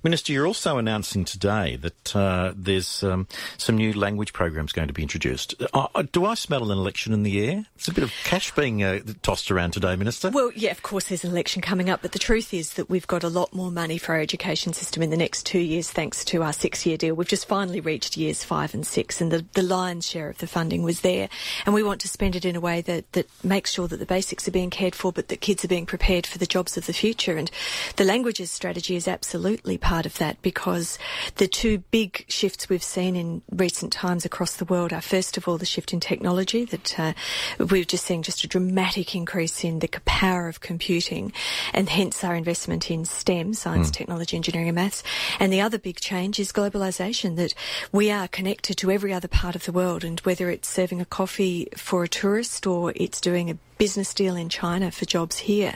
Minister, 0.02 0.32
you're 0.32 0.46
also 0.46 0.76
announcing 0.76 1.24
today 1.24 1.76
that 1.76 2.16
uh, 2.16 2.52
there's 2.56 3.04
um, 3.04 3.28
some 3.56 3.76
new 3.76 3.92
language 3.92 4.32
programs 4.32 4.72
going 4.72 4.88
to 4.88 4.92
be 4.92 5.02
introduced. 5.02 5.54
Uh, 5.72 5.86
uh, 5.94 6.02
do 6.10 6.24
I 6.24 6.34
smell 6.34 6.68
an 6.72 6.76
election 6.76 7.12
in 7.12 7.22
the 7.22 7.48
air? 7.48 7.66
It's 7.76 7.86
a 7.86 7.94
bit 7.94 8.02
of 8.02 8.12
cash 8.24 8.50
being 8.50 8.82
uh, 8.82 8.98
tossed 9.22 9.52
around 9.52 9.70
today, 9.70 9.94
Minister. 9.94 10.30
Well, 10.30 10.50
yeah, 10.56 10.72
of 10.72 10.82
course 10.82 11.10
there's 11.10 11.22
an 11.22 11.30
election 11.30 11.62
coming 11.62 11.88
up, 11.88 12.02
but 12.02 12.10
the 12.10 12.18
truth 12.18 12.52
is 12.52 12.74
that 12.74 12.90
we've 12.90 13.06
got 13.06 13.22
a 13.22 13.28
lot 13.28 13.54
more 13.54 13.70
money 13.70 13.96
for 13.96 14.12
our 14.12 14.20
education 14.20 14.72
system 14.72 15.04
in 15.04 15.10
the 15.10 15.16
next 15.16 15.46
two 15.46 15.60
years 15.60 15.88
thanks 15.88 16.24
to 16.24 16.42
our 16.42 16.52
six-year 16.52 16.96
deal. 16.96 17.14
We've 17.14 17.28
just 17.28 17.46
finally 17.46 17.78
reached 17.78 18.16
years 18.16 18.42
five 18.42 18.74
and 18.74 18.84
six, 18.84 19.20
and 19.20 19.30
the, 19.30 19.44
the 19.52 19.62
lion's 19.62 20.08
share 20.08 20.28
of 20.28 20.38
the 20.38 20.48
funding 20.48 20.82
was 20.82 21.02
there. 21.02 21.28
And 21.64 21.76
we 21.76 21.84
want 21.84 22.00
to 22.00 22.08
spend 22.08 22.23
spend 22.24 22.36
it 22.36 22.46
in 22.46 22.56
a 22.56 22.60
way 22.60 22.80
that, 22.80 23.12
that 23.12 23.28
makes 23.44 23.70
sure 23.70 23.86
that 23.86 23.98
the 23.98 24.06
basics 24.06 24.48
are 24.48 24.50
being 24.50 24.70
cared 24.70 24.94
for, 24.94 25.12
but 25.12 25.28
that 25.28 25.42
kids 25.42 25.62
are 25.62 25.68
being 25.68 25.84
prepared 25.84 26.26
for 26.26 26.38
the 26.38 26.46
jobs 26.46 26.74
of 26.78 26.86
the 26.86 26.92
future. 26.94 27.36
And 27.36 27.50
the 27.96 28.04
languages 28.04 28.50
strategy 28.50 28.96
is 28.96 29.06
absolutely 29.06 29.76
part 29.76 30.06
of 30.06 30.16
that 30.16 30.40
because 30.40 30.98
the 31.34 31.46
two 31.46 31.80
big 31.90 32.24
shifts 32.26 32.66
we've 32.66 32.82
seen 32.82 33.14
in 33.14 33.42
recent 33.50 33.92
times 33.92 34.24
across 34.24 34.56
the 34.56 34.64
world 34.64 34.90
are 34.90 35.02
first 35.02 35.36
of 35.36 35.46
all 35.46 35.58
the 35.58 35.66
shift 35.66 35.92
in 35.92 36.00
technology 36.00 36.64
that 36.64 36.98
uh, 36.98 37.12
we're 37.58 37.84
just 37.84 38.06
seeing 38.06 38.22
just 38.22 38.42
a 38.42 38.48
dramatic 38.48 39.14
increase 39.14 39.62
in 39.62 39.80
the 39.80 39.88
power 40.06 40.48
of 40.48 40.60
computing 40.60 41.30
and 41.74 41.90
hence 41.90 42.24
our 42.24 42.34
investment 42.34 42.90
in 42.90 43.04
STEM, 43.04 43.52
science, 43.52 43.90
mm. 43.90 43.92
technology, 43.92 44.34
engineering 44.34 44.68
and 44.68 44.76
maths. 44.76 45.02
And 45.38 45.52
the 45.52 45.60
other 45.60 45.78
big 45.78 46.00
change 46.00 46.40
is 46.40 46.52
globalisation 46.52 47.36
that 47.36 47.52
we 47.92 48.10
are 48.10 48.28
connected 48.28 48.78
to 48.78 48.90
every 48.90 49.12
other 49.12 49.28
part 49.28 49.54
of 49.54 49.66
the 49.66 49.72
world 49.72 50.04
and 50.04 50.18
whether 50.20 50.48
it's 50.48 50.70
serving 50.70 51.02
a 51.02 51.04
coffee 51.04 51.68
for 51.76 52.02
a 52.02 52.13
tourist 52.14 52.64
or 52.64 52.92
it's 52.94 53.20
doing 53.20 53.50
a 53.50 53.58
business 53.76 54.14
deal 54.14 54.36
in 54.36 54.48
China 54.48 54.88
for 54.92 55.04
jobs 55.04 55.36
here. 55.36 55.74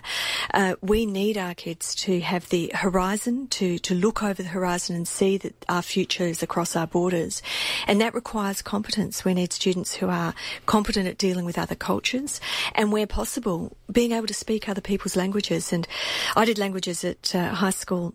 Uh, 0.54 0.76
we 0.80 1.04
need 1.04 1.37
our 1.37 1.52
kids 1.52 1.97
to 1.97 2.21
have 2.21 2.49
the 2.49 2.71
horizon, 2.73 3.49
to, 3.49 3.76
to 3.80 3.92
look 3.92 4.23
over 4.23 4.40
the 4.40 4.49
horizon 4.49 4.95
and 4.95 5.09
see 5.09 5.37
that 5.37 5.52
our 5.68 5.83
future 5.83 6.23
is 6.23 6.40
across 6.40 6.76
our 6.76 6.87
borders. 6.87 7.42
And 7.88 8.00
that 8.00 8.14
requires 8.14 8.62
competence. 8.62 9.25
We 9.25 9.35
need 9.35 9.52
students 9.52 9.95
who 9.95 10.09
are 10.09 10.33
competent 10.66 11.09
at 11.09 11.18
dealing 11.18 11.45
with 11.45 11.59
other 11.59 11.75
cultures 11.75 12.40
and 12.76 12.92
where 12.92 13.07
possible, 13.07 13.76
being 13.90 14.12
able 14.12 14.28
to 14.28 14.35
speak 14.35 14.68
other 14.68 14.80
people's 14.80 15.16
languages. 15.16 15.73
And 15.73 15.88
I 16.37 16.45
did 16.45 16.57
languages 16.57 17.02
at 17.04 17.35
uh, 17.35 17.49
high 17.49 17.71
school 17.71 18.14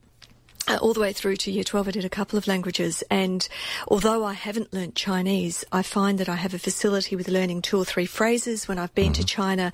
uh, 0.68 0.78
all 0.82 0.94
the 0.94 1.00
way 1.00 1.14
through 1.14 1.36
to 1.38 1.52
year 1.52 1.64
12, 1.64 1.88
I 1.88 1.92
did 1.92 2.06
a 2.06 2.10
couple 2.10 2.38
of 2.38 2.48
languages. 2.48 3.04
And 3.10 3.48
although 3.88 4.24
I 4.24 4.34
haven't 4.34 4.74
learnt 4.74 4.96
Chinese, 4.96 5.66
I 5.72 5.82
find 5.82 6.18
that 6.20 6.30
I 6.30 6.36
have 6.36 6.54
a 6.54 6.60
facility 6.60 7.16
with 7.16 7.28
learning 7.28 7.62
two 7.62 7.78
or 7.78 7.86
three 7.86 8.06
phrases 8.06 8.68
when 8.68 8.78
I've 8.78 8.94
been 8.96 9.12
mm-hmm. 9.12 9.22
to 9.22 9.26
China 9.26 9.74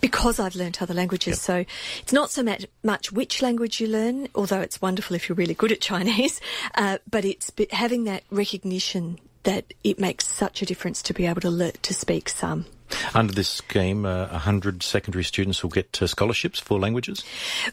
because 0.00 0.38
I've 0.38 0.54
learnt 0.54 0.80
other 0.82 0.94
languages. 0.94 1.32
Yep. 1.32 1.38
So 1.38 1.64
it's 2.02 2.12
not 2.12 2.30
so 2.30 2.42
much 2.82 3.12
which 3.12 3.42
language 3.42 3.80
you 3.80 3.88
learn, 3.88 4.28
although 4.34 4.60
it's 4.60 4.80
wonderful 4.80 5.16
if 5.16 5.28
you're 5.28 5.36
really 5.36 5.54
good 5.54 5.72
at 5.72 5.80
Chinese, 5.88 6.40
uh, 6.74 6.98
but 7.10 7.24
it's 7.24 7.50
having 7.70 8.04
that 8.04 8.22
recognition 8.30 9.18
that 9.44 9.72
it 9.82 9.98
makes 9.98 10.26
such 10.26 10.62
a 10.62 10.66
difference 10.66 11.02
to 11.02 11.14
be 11.14 11.26
able 11.26 11.40
to, 11.40 11.50
le- 11.50 11.72
to 11.72 11.94
speak 11.94 12.28
some. 12.28 12.66
Under 13.14 13.32
this 13.32 13.48
scheme, 13.48 14.04
uh, 14.04 14.28
100 14.28 14.82
secondary 14.82 15.24
students 15.24 15.62
will 15.62 15.70
get 15.70 16.00
uh, 16.00 16.06
scholarships 16.06 16.58
for 16.58 16.78
languages? 16.78 17.24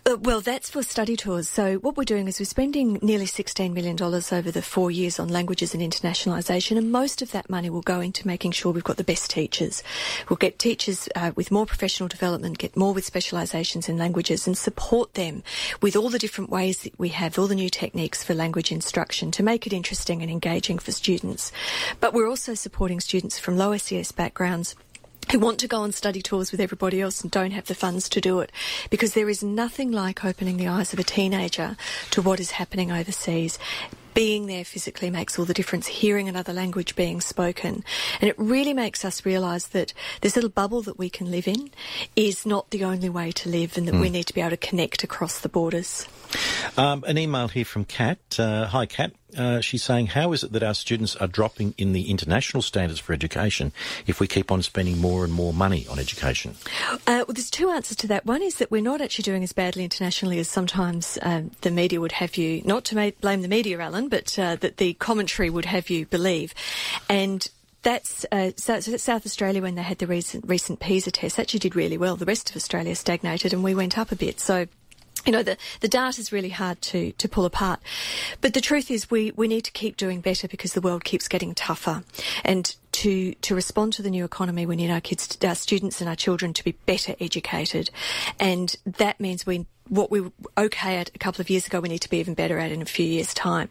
Uh, 0.05 0.17
well, 0.19 0.41
that's 0.41 0.69
for 0.69 0.83
study 0.83 1.15
tours. 1.15 1.49
So 1.49 1.75
what 1.77 1.97
we're 1.97 2.03
doing 2.03 2.27
is 2.27 2.39
we're 2.39 2.45
spending 2.45 2.99
nearly 3.01 3.25
$16 3.25 3.73
million 3.73 4.01
over 4.01 4.51
the 4.51 4.61
four 4.61 4.91
years 4.91 5.19
on 5.19 5.29
languages 5.29 5.73
and 5.73 5.83
internationalisation, 5.83 6.77
and 6.77 6.91
most 6.91 7.21
of 7.21 7.31
that 7.31 7.49
money 7.49 7.69
will 7.69 7.81
go 7.81 7.99
into 7.99 8.27
making 8.27 8.51
sure 8.51 8.71
we've 8.71 8.83
got 8.83 8.97
the 8.97 9.03
best 9.03 9.29
teachers. 9.29 9.83
We'll 10.29 10.37
get 10.37 10.59
teachers 10.59 11.09
uh, 11.15 11.31
with 11.35 11.51
more 11.51 11.65
professional 11.65 12.09
development, 12.09 12.57
get 12.57 12.75
more 12.75 12.93
with 12.93 13.09
specialisations 13.11 13.89
in 13.89 13.97
languages, 13.97 14.47
and 14.47 14.57
support 14.57 15.13
them 15.13 15.43
with 15.81 15.95
all 15.95 16.09
the 16.09 16.19
different 16.19 16.49
ways 16.49 16.83
that 16.83 16.97
we 16.99 17.09
have, 17.09 17.37
all 17.37 17.47
the 17.47 17.55
new 17.55 17.69
techniques 17.69 18.23
for 18.23 18.33
language 18.33 18.71
instruction 18.71 19.31
to 19.31 19.43
make 19.43 19.67
it 19.67 19.73
interesting 19.73 20.21
and 20.21 20.31
engaging 20.31 20.79
for 20.79 20.91
students. 20.91 21.51
But 21.99 22.13
we're 22.13 22.29
also 22.29 22.53
supporting 22.53 22.99
students 22.99 23.39
from 23.39 23.57
low 23.57 23.75
SES 23.77 24.11
backgrounds 24.11 24.75
who 25.31 25.39
want 25.39 25.59
to 25.59 25.67
go 25.67 25.81
on 25.81 25.91
study 25.91 26.21
tours 26.21 26.51
with 26.51 26.59
everybody 26.59 27.01
else 27.01 27.21
and 27.21 27.31
don't 27.31 27.51
have 27.51 27.65
the 27.65 27.75
funds 27.75 28.09
to 28.09 28.21
do 28.21 28.39
it. 28.39 28.51
Because 28.89 29.13
there 29.13 29.29
is 29.29 29.43
nothing 29.43 29.91
like 29.91 30.23
opening 30.23 30.57
the 30.57 30.67
eyes 30.67 30.93
of 30.93 30.99
a 30.99 31.03
teenager 31.03 31.77
to 32.11 32.21
what 32.21 32.39
is 32.39 32.51
happening 32.51 32.91
overseas 32.91 33.59
being 34.15 34.47
there 34.47 34.65
physically 34.65 35.11
makes 35.11 35.37
all 35.37 35.45
the 35.45 35.53
difference, 35.53 35.85
hearing 35.85 36.27
another 36.27 36.53
language 36.53 36.95
being 36.95 37.21
spoken. 37.21 37.83
And 38.21 38.29
it 38.29 38.39
really 38.39 38.73
makes 38.73 39.05
us 39.05 39.25
realise 39.25 39.67
that 39.67 39.93
this 40.21 40.35
little 40.35 40.49
bubble 40.49 40.81
that 40.83 40.97
we 40.97 41.09
can 41.09 41.29
live 41.29 41.47
in 41.47 41.69
is 42.15 42.45
not 42.45 42.71
the 42.71 42.85
only 42.85 43.09
way 43.09 43.31
to 43.33 43.49
live 43.49 43.77
and 43.77 43.87
that 43.87 43.93
mm. 43.93 44.01
we 44.01 44.09
need 44.09 44.25
to 44.27 44.33
be 44.33 44.41
able 44.41 44.51
to 44.51 44.57
connect 44.57 45.03
across 45.03 45.41
the 45.41 45.49
borders. 45.49 46.07
Um, 46.77 47.03
an 47.05 47.17
email 47.17 47.49
here 47.49 47.65
from 47.65 47.83
Kat. 47.83 48.19
Uh, 48.39 48.65
hi, 48.67 48.85
Kat. 48.85 49.11
Uh, 49.37 49.59
she's 49.59 49.83
saying, 49.83 50.07
how 50.07 50.31
is 50.33 50.43
it 50.43 50.51
that 50.51 50.63
our 50.63 50.73
students 50.73 51.15
are 51.15 51.27
dropping 51.27 51.73
in 51.77 51.93
the 51.93 52.09
international 52.09 52.61
standards 52.61 52.99
for 52.99 53.11
education 53.11 53.73
if 54.05 54.19
we 54.19 54.27
keep 54.27 54.51
on 54.51 54.61
spending 54.61 54.99
more 54.99 55.23
and 55.23 55.33
more 55.33 55.51
money 55.51 55.85
on 55.89 55.99
education? 55.99 56.55
Uh, 56.91 56.95
well, 57.05 57.25
there's 57.29 57.49
two 57.49 57.69
answers 57.69 57.97
to 57.97 58.07
that. 58.07 58.25
One 58.25 58.41
is 58.41 58.55
that 58.55 58.71
we're 58.71 58.81
not 58.81 59.01
actually 59.01 59.23
doing 59.23 59.43
as 59.43 59.51
badly 59.51 59.83
internationally 59.83 60.39
as 60.39 60.47
sometimes 60.47 61.17
um, 61.21 61.51
the 61.61 61.71
media 61.71 61.99
would 61.99 62.13
have 62.13 62.37
you, 62.37 62.61
not 62.63 62.85
to 62.85 62.95
ma- 62.95 63.11
blame 63.19 63.41
the 63.41 63.47
media, 63.47 63.79
Alan, 63.79 64.09
but 64.09 64.37
uh, 64.37 64.55
that 64.57 64.77
the 64.77 64.93
commentary 64.93 65.49
would 65.49 65.65
have 65.65 65.89
you 65.89 66.05
believe. 66.05 66.53
And 67.09 67.47
that's 67.85 68.25
uh, 68.31 68.51
South 68.57 69.25
Australia 69.25 69.61
when 69.61 69.75
they 69.75 69.83
had 69.83 69.99
the 69.99 70.07
recent 70.07 70.43
recent 70.47 70.79
PISA 70.79 71.11
test 71.11 71.39
actually 71.39 71.59
did 71.59 71.75
really 71.75 71.97
well. 71.97 72.15
The 72.15 72.25
rest 72.25 72.49
of 72.49 72.55
Australia 72.55 72.95
stagnated, 72.95 73.53
and 73.53 73.63
we 73.63 73.75
went 73.75 73.97
up 73.97 74.11
a 74.11 74.15
bit. 74.15 74.39
So 74.39 74.65
you 75.25 75.31
know, 75.31 75.43
the, 75.43 75.57
the 75.79 75.87
data 75.87 76.19
is 76.19 76.31
really 76.31 76.49
hard 76.49 76.81
to, 76.83 77.11
to 77.13 77.27
pull 77.27 77.45
apart. 77.45 77.79
But 78.41 78.53
the 78.53 78.61
truth 78.61 78.91
is 78.91 79.09
we, 79.09 79.31
we 79.31 79.47
need 79.47 79.63
to 79.65 79.71
keep 79.71 79.97
doing 79.97 80.21
better 80.21 80.47
because 80.47 80.73
the 80.73 80.81
world 80.81 81.03
keeps 81.03 81.27
getting 81.27 81.55
tougher. 81.55 82.03
And 82.43 82.75
to, 82.93 83.33
to 83.33 83.55
respond 83.55 83.93
to 83.93 84.01
the 84.01 84.09
new 84.09 84.23
economy, 84.23 84.65
we 84.65 84.75
need 84.75 84.91
our 84.91 85.01
kids, 85.01 85.37
our 85.43 85.55
students 85.55 85.99
and 85.99 86.09
our 86.09 86.15
children 86.15 86.53
to 86.53 86.63
be 86.63 86.73
better 86.85 87.15
educated. 87.19 87.89
And 88.39 88.75
that 88.85 89.19
means 89.19 89.45
we 89.45 89.65
what 89.87 90.09
we 90.09 90.21
were 90.21 90.31
okay 90.57 90.97
at 90.97 91.11
a 91.13 91.19
couple 91.19 91.41
of 91.41 91.49
years 91.49 91.67
ago, 91.67 91.79
we 91.79 91.89
need 91.89 91.99
to 91.99 92.09
be 92.09 92.17
even 92.17 92.33
better 92.33 92.57
at 92.57 92.71
in 92.71 92.81
a 92.81 92.85
few 92.85 93.05
years' 93.05 93.33
time. 93.33 93.69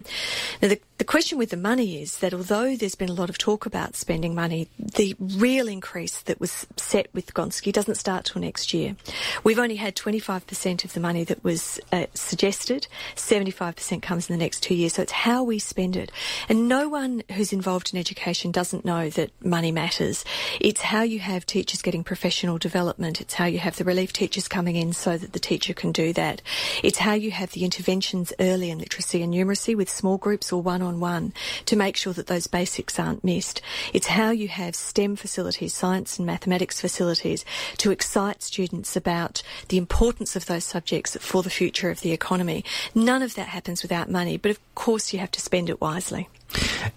Now, 0.62 0.68
the, 0.68 0.80
the 0.98 1.04
question 1.04 1.38
with 1.38 1.50
the 1.50 1.56
money 1.56 2.00
is 2.00 2.18
that 2.18 2.32
although 2.32 2.76
there's 2.76 2.94
been 2.94 3.08
a 3.08 3.14
lot 3.14 3.28
of 3.28 3.36
talk 3.36 3.66
about 3.66 3.96
spending 3.96 4.32
money, 4.32 4.68
the 4.78 5.16
real 5.18 5.66
increase 5.66 6.20
that 6.22 6.38
was 6.38 6.66
set 6.76 7.08
with 7.12 7.34
Gonski 7.34 7.72
doesn't 7.72 7.96
start 7.96 8.26
till 8.26 8.40
next 8.40 8.72
year. 8.72 8.94
We've 9.42 9.58
only 9.58 9.74
had 9.74 9.96
25% 9.96 10.84
of 10.84 10.92
the 10.92 11.00
money 11.00 11.24
that 11.24 11.42
was 11.42 11.80
uh, 11.90 12.06
suggested, 12.14 12.86
75% 13.16 14.02
comes 14.02 14.30
in 14.30 14.38
the 14.38 14.42
next 14.42 14.60
two 14.60 14.74
years. 14.74 14.94
So 14.94 15.02
it's 15.02 15.10
how 15.10 15.42
we 15.42 15.58
spend 15.58 15.96
it. 15.96 16.12
And 16.48 16.68
no 16.68 16.88
one 16.88 17.24
who's 17.32 17.52
involved 17.52 17.92
in 17.92 17.98
education 17.98 18.52
doesn't 18.52 18.84
know 18.84 19.10
that 19.10 19.32
money 19.44 19.72
matters. 19.72 20.24
It's 20.60 20.82
how 20.82 21.02
you 21.02 21.18
have 21.18 21.44
teachers 21.44 21.82
getting 21.82 22.04
professional 22.04 22.56
development. 22.58 23.20
It's 23.20 23.34
how 23.34 23.46
you 23.46 23.58
have 23.58 23.76
the 23.76 23.84
relief 23.84 24.12
teachers 24.12 24.46
coming 24.46 24.76
in 24.76 24.92
so 24.92 25.18
that 25.18 25.32
the 25.32 25.40
teacher 25.40 25.74
can 25.74 25.90
do 25.90 26.12
that. 26.12 26.40
It's 26.84 26.98
how 26.98 27.14
you 27.14 27.32
have 27.32 27.50
the 27.50 27.64
interventions 27.64 28.32
early 28.38 28.70
in 28.70 28.78
literacy 28.78 29.22
and 29.22 29.34
numeracy 29.34 29.74
with 29.74 29.90
small 29.90 30.18
groups 30.18 30.52
or 30.52 30.62
one 30.62 30.84
on 30.84 30.93
one 31.00 31.32
to 31.66 31.76
make 31.76 31.96
sure 31.96 32.12
that 32.12 32.26
those 32.26 32.46
basics 32.46 32.98
aren't 32.98 33.24
missed. 33.24 33.60
It's 33.92 34.08
how 34.08 34.30
you 34.30 34.48
have 34.48 34.74
STEM 34.74 35.16
facilities, 35.16 35.74
science 35.74 36.18
and 36.18 36.26
mathematics 36.26 36.80
facilities, 36.80 37.44
to 37.78 37.90
excite 37.90 38.42
students 38.42 38.96
about 38.96 39.42
the 39.68 39.78
importance 39.78 40.36
of 40.36 40.46
those 40.46 40.64
subjects 40.64 41.16
for 41.20 41.42
the 41.42 41.50
future 41.50 41.90
of 41.90 42.00
the 42.00 42.12
economy. 42.12 42.64
None 42.94 43.22
of 43.22 43.34
that 43.34 43.48
happens 43.48 43.82
without 43.82 44.10
money, 44.10 44.36
but 44.36 44.50
of 44.50 44.74
course 44.74 45.12
you 45.12 45.18
have 45.18 45.30
to 45.32 45.40
spend 45.40 45.70
it 45.70 45.80
wisely. 45.80 46.28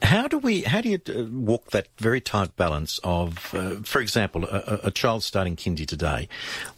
How 0.02 0.28
do 0.28 0.38
we? 0.38 0.62
How 0.62 0.82
do 0.82 0.90
you 0.90 1.00
uh, 1.10 1.24
walk 1.24 1.72
that 1.72 1.88
very 1.98 2.22
tight 2.22 2.56
balance 2.56 3.00
of, 3.04 3.54
uh, 3.54 3.76
for 3.84 4.00
example, 4.00 4.46
a, 4.46 4.80
a, 4.84 4.92
child 4.92 5.24
starting 5.24 5.56
kindy 5.56 5.86
today 5.86 6.30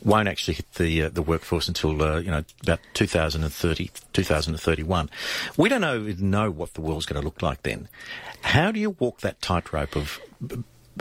won't 0.04 0.28
actually 0.28 0.56
hit 0.56 0.74
the 0.74 1.04
uh, 1.04 1.10
the 1.10 1.22
workforce 1.22 1.68
until 1.68 2.02
uh, 2.02 2.20
you 2.20 2.32
know 2.32 2.44
about 2.64 2.80
2030, 2.94 3.92
2031. 4.14 5.10
We 5.58 5.70
don't 5.70 5.82
know 5.82 6.00
know 6.18 6.52
what 6.52 6.74
the 6.74 6.82
world's 6.82 7.06
going 7.06 7.22
to 7.22 7.26
look 7.26 7.42
like 7.42 7.64
then. 7.64 7.90
How 8.42 8.72
do 8.72 8.80
you 8.80 8.92
walk 8.92 9.20
that 9.20 9.42
tightrope 9.42 9.96
of, 9.96 10.20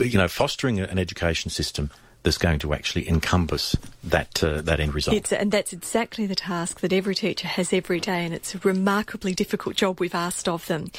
you 0.00 0.18
know, 0.18 0.28
fostering 0.28 0.80
an 0.80 0.99
education 0.99 1.50
system 1.50 1.90
that's 2.23 2.39
going 2.39 2.59
to 2.59 2.75
actually 2.75 3.09
encompass 3.09 3.77
that 4.05 4.43
uh, 4.43 4.61
that 4.63 4.81
end 4.81 4.95
result. 4.95 5.17
It's, 5.17 5.33
and 5.33 5.53
that's 5.53 5.73
exactly 5.73 6.27
the 6.27 6.35
task 6.35 6.81
that 6.81 6.93
every 6.93 7.15
teacher 7.15 7.47
has 7.49 7.73
every 7.73 8.01
day, 8.01 8.25
and 8.25 8.35
it's 8.35 8.55
a 8.55 8.59
remarkably 8.59 9.35
difficult 9.35 9.77
job 9.77 10.01
we've 10.01 10.15
asked 10.15 10.49
of 10.49 10.67
them. 10.67 10.91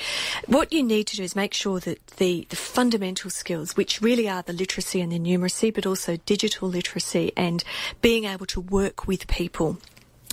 What 0.48 0.72
you 0.72 0.84
need 0.84 1.08
to 1.08 1.18
do 1.18 1.24
is 1.24 1.36
make 1.36 1.54
sure 1.54 1.80
that 1.82 2.06
the, 2.18 2.48
the 2.50 2.56
fundamental 2.56 3.30
skills, 3.30 3.76
which 3.76 4.02
really 4.02 4.30
are 4.30 4.42
the 4.42 4.54
literacy 4.54 5.02
and 5.02 5.12
the 5.12 5.20
numeracy, 5.20 5.74
but 5.74 5.86
also 5.86 6.18
digital 6.26 6.70
literacy 6.70 7.32
and 7.36 7.64
being 8.02 8.26
able 8.26 8.46
to 8.48 8.62
work 8.62 9.08
with 9.08 9.28
people 9.28 9.78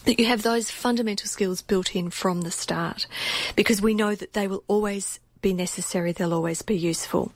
that 0.04 0.20
you 0.20 0.26
have 0.26 0.42
those 0.42 0.70
fundamental 0.70 1.26
skills 1.26 1.62
built 1.62 1.96
in 1.96 2.10
from 2.10 2.42
the 2.42 2.50
start 2.50 3.08
because 3.56 3.82
we 3.82 3.92
know 3.92 4.14
that 4.14 4.34
they 4.34 4.46
will 4.46 4.62
always 4.68 5.18
be 5.42 5.52
necessary, 5.52 6.12
they'll 6.12 6.34
always 6.34 6.62
be 6.62 6.76
useful. 6.76 7.32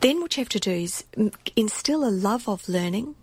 Then 0.00 0.20
what 0.20 0.36
you 0.36 0.42
have 0.42 0.48
to 0.50 0.60
do 0.60 0.72
is 0.72 1.04
instill 1.54 2.04
a 2.04 2.10
love 2.10 2.48
of 2.48 2.68
learning 2.68 3.14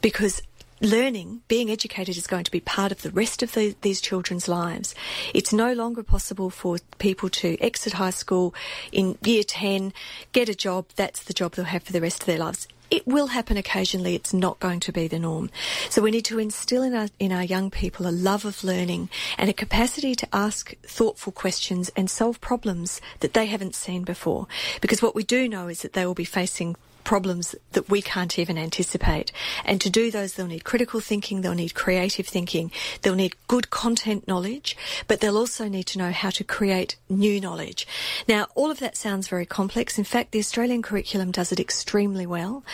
because 0.00 0.42
learning, 0.80 1.42
being 1.46 1.70
educated 1.70 2.16
is 2.16 2.26
going 2.26 2.44
to 2.44 2.50
be 2.50 2.60
part 2.60 2.92
of 2.92 3.02
the 3.02 3.10
rest 3.10 3.42
of 3.42 3.52
the, 3.52 3.74
these 3.82 4.00
children's 4.00 4.48
lives. 4.48 4.94
It's 5.32 5.52
no 5.52 5.72
longer 5.72 6.02
possible 6.02 6.50
for 6.50 6.78
people 6.98 7.28
to 7.30 7.56
exit 7.60 7.94
high 7.94 8.10
school 8.10 8.54
in 8.90 9.16
year 9.24 9.44
10, 9.44 9.92
get 10.32 10.48
a 10.48 10.54
job, 10.54 10.86
that's 10.96 11.22
the 11.22 11.32
job 11.32 11.54
they'll 11.54 11.66
have 11.66 11.84
for 11.84 11.92
the 11.92 12.00
rest 12.00 12.22
of 12.22 12.26
their 12.26 12.38
lives. 12.38 12.66
It 12.92 13.06
will 13.06 13.28
happen 13.28 13.56
occasionally. 13.56 14.14
It's 14.14 14.34
not 14.34 14.60
going 14.60 14.78
to 14.80 14.92
be 14.92 15.08
the 15.08 15.18
norm. 15.18 15.48
So 15.88 16.02
we 16.02 16.10
need 16.10 16.26
to 16.26 16.38
instill 16.38 16.82
in 16.82 16.94
our, 16.94 17.08
in 17.18 17.32
our 17.32 17.42
young 17.42 17.70
people 17.70 18.06
a 18.06 18.12
love 18.12 18.44
of 18.44 18.62
learning 18.62 19.08
and 19.38 19.48
a 19.48 19.54
capacity 19.54 20.14
to 20.14 20.28
ask 20.30 20.74
thoughtful 20.82 21.32
questions 21.32 21.90
and 21.96 22.10
solve 22.10 22.38
problems 22.42 23.00
that 23.20 23.32
they 23.32 23.46
haven't 23.46 23.74
seen 23.74 24.02
before. 24.02 24.46
Because 24.82 25.00
what 25.00 25.14
we 25.14 25.24
do 25.24 25.48
know 25.48 25.68
is 25.68 25.80
that 25.80 25.94
they 25.94 26.04
will 26.04 26.12
be 26.12 26.26
facing 26.26 26.76
problems 27.04 27.54
that 27.72 27.88
we 27.88 28.02
can't 28.02 28.38
even 28.38 28.58
anticipate. 28.58 29.32
And 29.64 29.80
to 29.80 29.90
do 29.90 30.10
those, 30.10 30.34
they'll 30.34 30.46
need 30.46 30.64
critical 30.64 31.00
thinking, 31.00 31.40
they'll 31.40 31.54
need 31.54 31.74
creative 31.74 32.26
thinking, 32.26 32.70
they'll 33.02 33.14
need 33.14 33.36
good 33.48 33.70
content 33.70 34.26
knowledge, 34.28 34.76
but 35.08 35.20
they'll 35.20 35.36
also 35.36 35.68
need 35.68 35.84
to 35.84 35.98
know 35.98 36.10
how 36.10 36.30
to 36.30 36.44
create 36.44 36.96
new 37.08 37.40
knowledge. 37.40 37.86
Now, 38.28 38.46
all 38.54 38.70
of 38.70 38.78
that 38.80 38.96
sounds 38.96 39.28
very 39.28 39.46
complex. 39.46 39.98
In 39.98 40.04
fact, 40.04 40.32
the 40.32 40.38
Australian 40.38 40.82
curriculum 40.82 41.30
does 41.30 41.52
it 41.52 41.60
extremely 41.60 42.26
well. 42.26 42.64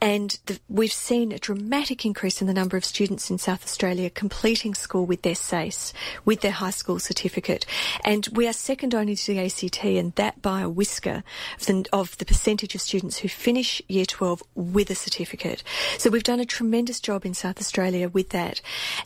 And 0.00 0.38
the, 0.46 0.58
we've 0.68 0.92
seen 0.92 1.32
a 1.32 1.38
dramatic 1.38 2.04
increase 2.04 2.40
in 2.40 2.46
the 2.46 2.54
number 2.54 2.76
of 2.76 2.84
students 2.84 3.30
in 3.30 3.38
South 3.38 3.64
Australia 3.64 4.10
completing 4.10 4.74
school 4.74 5.06
with 5.06 5.22
their 5.22 5.34
SACE, 5.34 5.92
with 6.24 6.40
their 6.40 6.52
high 6.52 6.70
school 6.70 6.98
certificate. 6.98 7.66
And 8.04 8.28
we 8.32 8.46
are 8.46 8.52
second 8.52 8.94
only 8.94 9.16
to 9.16 9.34
the 9.34 9.40
ACT, 9.40 9.84
and 9.84 10.14
that 10.14 10.42
by 10.42 10.62
a 10.62 10.68
whisker 10.68 11.22
of 11.58 11.66
the, 11.66 11.86
of 11.92 12.18
the 12.18 12.24
percentage 12.24 12.74
of 12.74 12.80
students 12.80 13.18
who 13.18 13.28
finish 13.28 13.77
year 13.88 14.04
12 14.04 14.42
with 14.54 14.90
a 14.90 14.94
certificate. 14.94 15.62
So 15.98 16.10
we've 16.10 16.22
done 16.22 16.40
a 16.40 16.44
tremendous 16.44 17.00
job 17.00 17.24
in 17.24 17.34
South 17.34 17.58
Australia 17.58 18.08
with 18.08 18.30
that. 18.30 18.60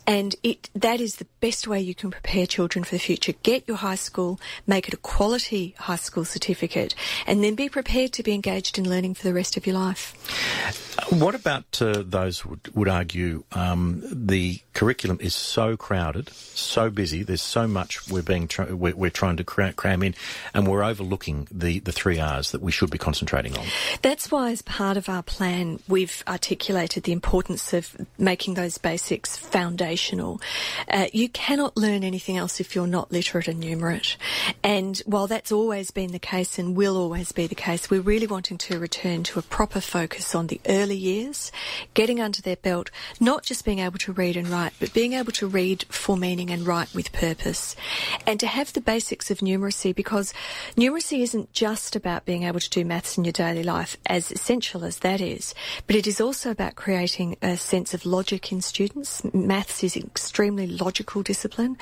And 0.07 0.35
it, 0.43 0.71
that 0.75 1.00
is 1.00 1.17
the 1.17 1.26
best 1.41 1.67
way 1.67 1.81
you 1.81 1.95
can 1.95 2.11
prepare 2.11 2.47
children 2.47 2.85
for 2.85 2.95
the 2.95 3.00
future. 3.00 3.33
Get 3.43 3.67
your 3.69 3.79
high 3.79 3.97
school, 3.97 4.41
make 4.67 4.88
it 4.88 4.95
a 4.95 4.99
quality 4.99 5.75
high 5.79 5.97
school 5.97 6.25
certificate, 6.25 6.95
and 7.26 7.43
then 7.43 7.55
be 7.55 7.69
prepared 7.69 8.12
to 8.14 8.23
be 8.23 8.33
engaged 8.33 8.79
in 8.79 8.88
learning 8.88 9.14
for 9.14 9.25
the 9.25 9.35
rest 9.35 9.57
of 9.57 9.67
your 9.67 9.76
life. 9.76 10.17
What 11.11 11.35
about 11.35 11.81
uh, 11.81 12.02
those 12.07 12.45
would, 12.45 12.75
would 12.75 12.88
argue 12.88 13.45
um, 13.52 14.02
the 14.11 14.61
curriculum 14.75 15.19
is 15.21 15.35
so 15.35 15.76
crowded, 15.76 16.31
so 16.31 16.91
busy, 16.91 17.23
there's 17.23 17.43
so 17.43 17.67
much 17.67 18.09
we're 18.09 18.23
being 18.23 18.49
we're, 18.71 18.95
we're, 18.95 19.11
trying 19.11 19.37
to 19.37 19.45
cram 19.45 20.02
in, 20.02 20.14
and 20.55 20.67
we're 20.67 20.83
overlooking 20.83 21.49
the, 21.50 21.81
the 21.81 21.93
three 21.93 22.19
R's 22.19 22.52
that 22.52 22.62
we 22.62 22.73
should 22.73 22.91
be 22.91 22.99
concentrating 22.99 23.57
on? 23.59 23.67
That's 24.02 24.31
why 24.31 24.50
as 24.62 24.75
part 24.75 24.97
of 24.97 25.09
our 25.09 25.23
plan, 25.23 25.81
we've 25.88 26.23
articulated 26.28 27.02
the 27.02 27.12
importance 27.12 27.73
of 27.73 27.97
making 28.16 28.54
those 28.54 28.78
basics 28.78 29.37
foundational. 29.37 30.40
Uh, 30.88 31.07
you 31.12 31.28
cannot 31.28 31.76
learn 31.76 32.04
anything 32.04 32.37
else 32.37 32.61
if 32.61 32.75
you're 32.75 32.87
not 32.87 33.11
literate 33.11 33.49
and 33.49 33.62
numerate. 33.62 34.16
And 34.62 34.99
while 35.04 35.26
that's 35.26 35.50
always 35.50 35.90
been 35.90 36.12
the 36.12 36.19
case 36.19 36.59
and 36.59 36.76
will 36.76 36.97
always 36.97 37.33
be 37.33 37.47
the 37.47 37.57
case, 37.57 37.90
we're 37.90 38.02
really 38.02 38.26
wanting 38.26 38.59
to 38.59 38.78
return 38.78 39.25
to 39.25 39.40
a 39.40 39.42
proper 39.42 39.81
focus 39.81 40.35
on 40.35 40.47
the 40.47 40.61
early 40.69 40.97
years, 40.97 41.50
getting 41.95 42.21
under 42.21 42.40
their 42.40 42.57
belt, 42.57 42.90
not 43.19 43.42
just 43.42 43.64
being 43.64 43.81
able 43.81 43.99
to 43.99 44.12
read 44.12 44.37
and 44.37 44.49
write, 44.49 44.75
but 44.78 44.95
being 44.95 45.14
able 45.14 45.33
to 45.33 45.47
read 45.49 45.85
for 45.88 46.16
meaning 46.16 46.50
and 46.50 46.66
write 46.66 46.95
with 46.95 47.12
purpose. 47.12 47.75
And 48.26 48.38
to 48.38 48.47
have 48.47 48.73
the 48.73 48.81
basics 48.81 49.31
of 49.31 49.38
numeracy 49.38 49.95
because 49.95 50.33
numeracy 50.76 51.21
isn't 51.23 51.52
just 51.52 51.97
about 51.97 52.25
being 52.25 52.45
able 52.45 52.61
to 52.61 52.71
do 52.71 52.85
maths 52.85 53.19
in 53.19 53.25
your 53.25 53.33
daily 53.33 53.64
life 53.64 53.97
as 54.07 54.26
essential 54.53 54.85
as 54.85 54.99
that 54.99 55.23
is, 55.23 55.55
but 55.87 55.97
it 55.97 56.07
is 56.07 56.21
also 56.21 56.51
about 56.51 56.75
creating 56.75 57.35
a 57.41 57.57
sense 57.57 57.95
of 57.95 58.05
logic 58.05 58.53
in 58.53 58.61
students. 58.61 59.25
Maths 59.33 59.83
is 59.83 59.97
an 59.97 60.03
extremely 60.03 60.67
logical 60.67 61.23
discipline, 61.23 61.79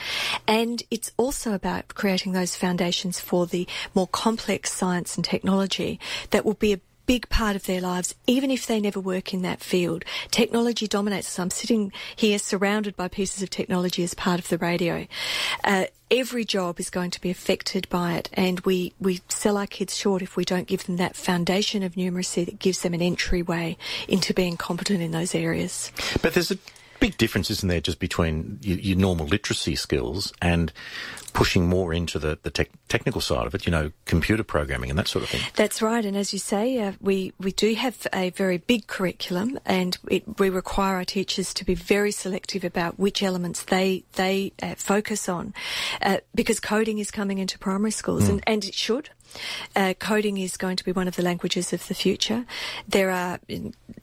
and 0.47 0.81
it's 0.89 1.11
also 1.17 1.53
about 1.53 1.89
creating 1.89 2.31
those 2.31 2.55
foundations 2.55 3.19
for 3.19 3.45
the 3.45 3.67
more 3.93 4.07
complex 4.07 4.71
science 4.71 5.17
and 5.17 5.25
technology 5.25 5.99
that 6.31 6.45
will 6.45 6.55
be 6.55 6.73
a 6.75 6.81
big 7.11 7.29
part 7.29 7.57
of 7.57 7.67
their 7.67 7.81
lives, 7.81 8.15
even 8.29 8.53
if 8.53 8.69
they 8.69 8.79
never 8.79 9.01
work 9.01 9.35
in 9.35 9.43
that 9.43 9.59
field. 9.59 10.05
Technology 10.31 10.87
dominates 10.87 11.27
us. 11.27 11.41
I'm 11.41 11.51
sitting 11.51 11.93
here 12.15 12.39
surrounded 12.39 12.95
by 12.95 13.09
pieces 13.09 13.43
of 13.43 13.51
technology 13.51 14.05
as 14.05 14.15
part 14.15 14.39
of 14.39 14.49
the 14.49 14.59
radio. 14.59 15.09
Uh, 15.65 15.87
every 16.09 16.45
job 16.45 16.79
is 16.79 16.89
going 16.89 17.11
to 17.11 17.21
be 17.21 17.29
affected 17.29 17.89
by 17.89 18.13
it, 18.13 18.31
and 18.35 18.61
we, 18.61 18.93
we 19.01 19.23
sell 19.29 19.57
our 19.57 19.67
kids 19.67 19.97
short 19.97 20.23
if 20.23 20.37
we 20.37 20.45
don't 20.45 20.69
give 20.69 20.87
them 20.87 20.99
that 20.99 21.17
foundation 21.17 21.83
of 21.83 21.97
numeracy 21.97 22.47
that 22.47 22.61
gives 22.61 22.83
them 22.83 22.95
an 22.95 23.03
entryway 23.03 23.77
into 24.07 24.33
being 24.33 24.57
competent 24.57 25.03
in 25.03 25.11
those 25.11 25.35
areas. 25.35 25.91
But 26.23 26.35
there's 26.35 26.53
a 26.53 26.59
big 27.01 27.17
difference, 27.17 27.51
isn't 27.51 27.69
there, 27.69 27.81
just 27.81 27.99
between 27.99 28.59
your, 28.63 28.79
your 28.79 28.97
normal 28.97 29.27
literacy 29.27 29.75
skills 29.75 30.33
and 30.41 30.73
pushing 31.33 31.69
more 31.69 31.93
into 31.93 32.19
the, 32.19 32.39
the 32.43 32.51
te- 32.51 32.67
technical 32.89 33.21
side 33.21 33.47
of 33.47 33.55
it, 33.55 33.65
you 33.67 33.73
know, 33.73 33.91
computer 34.05 34.43
programming 34.43 34.91
and 34.91 34.99
that 34.99 35.09
sort 35.09 35.23
of 35.23 35.31
thing. 35.31 35.41
That's 35.55 35.81
right. 35.81 36.05
And 36.05 36.17
as 36.17 36.33
you 36.33 36.39
say, 36.39 36.79
uh, 36.79 36.93
we, 37.01 37.33
we 37.39 37.53
do 37.53 37.75
have 37.75 38.07
a 38.13 38.31
very 38.31 38.59
big 38.59 38.87
curriculum 38.87 39.59
and 39.65 39.97
it, 40.11 40.39
we 40.39 40.51
require 40.51 40.97
our 40.97 41.05
teachers 41.05 41.55
to 41.55 41.65
be 41.65 41.75
very 41.75 42.13
selective 42.13 42.65
about 42.65 42.99
which 42.99 43.23
elements 43.23 43.63
they, 43.65 44.05
they 44.15 44.53
uh, 44.63 44.75
focus 44.77 45.29
on 45.29 45.55
uh, 46.03 46.19
because 46.35 46.61
coding 46.61 46.99
is 46.99 47.11
coming 47.11 47.39
into 47.39 47.59
primary 47.59 47.93
schools 47.93 48.25
mm. 48.25 48.31
and, 48.31 48.45
and 48.47 48.65
it 48.65 48.75
should. 48.75 49.11
Uh, 49.77 49.95
coding 49.99 50.39
is 50.39 50.57
going 50.57 50.77
to 50.77 50.85
be 50.85 50.93
one 50.93 51.07
of 51.07 51.17
the 51.17 51.23
languages 51.23 51.73
of 51.73 51.87
the 51.89 51.95
future. 51.95 52.45
There 52.89 53.11
are 53.11 53.39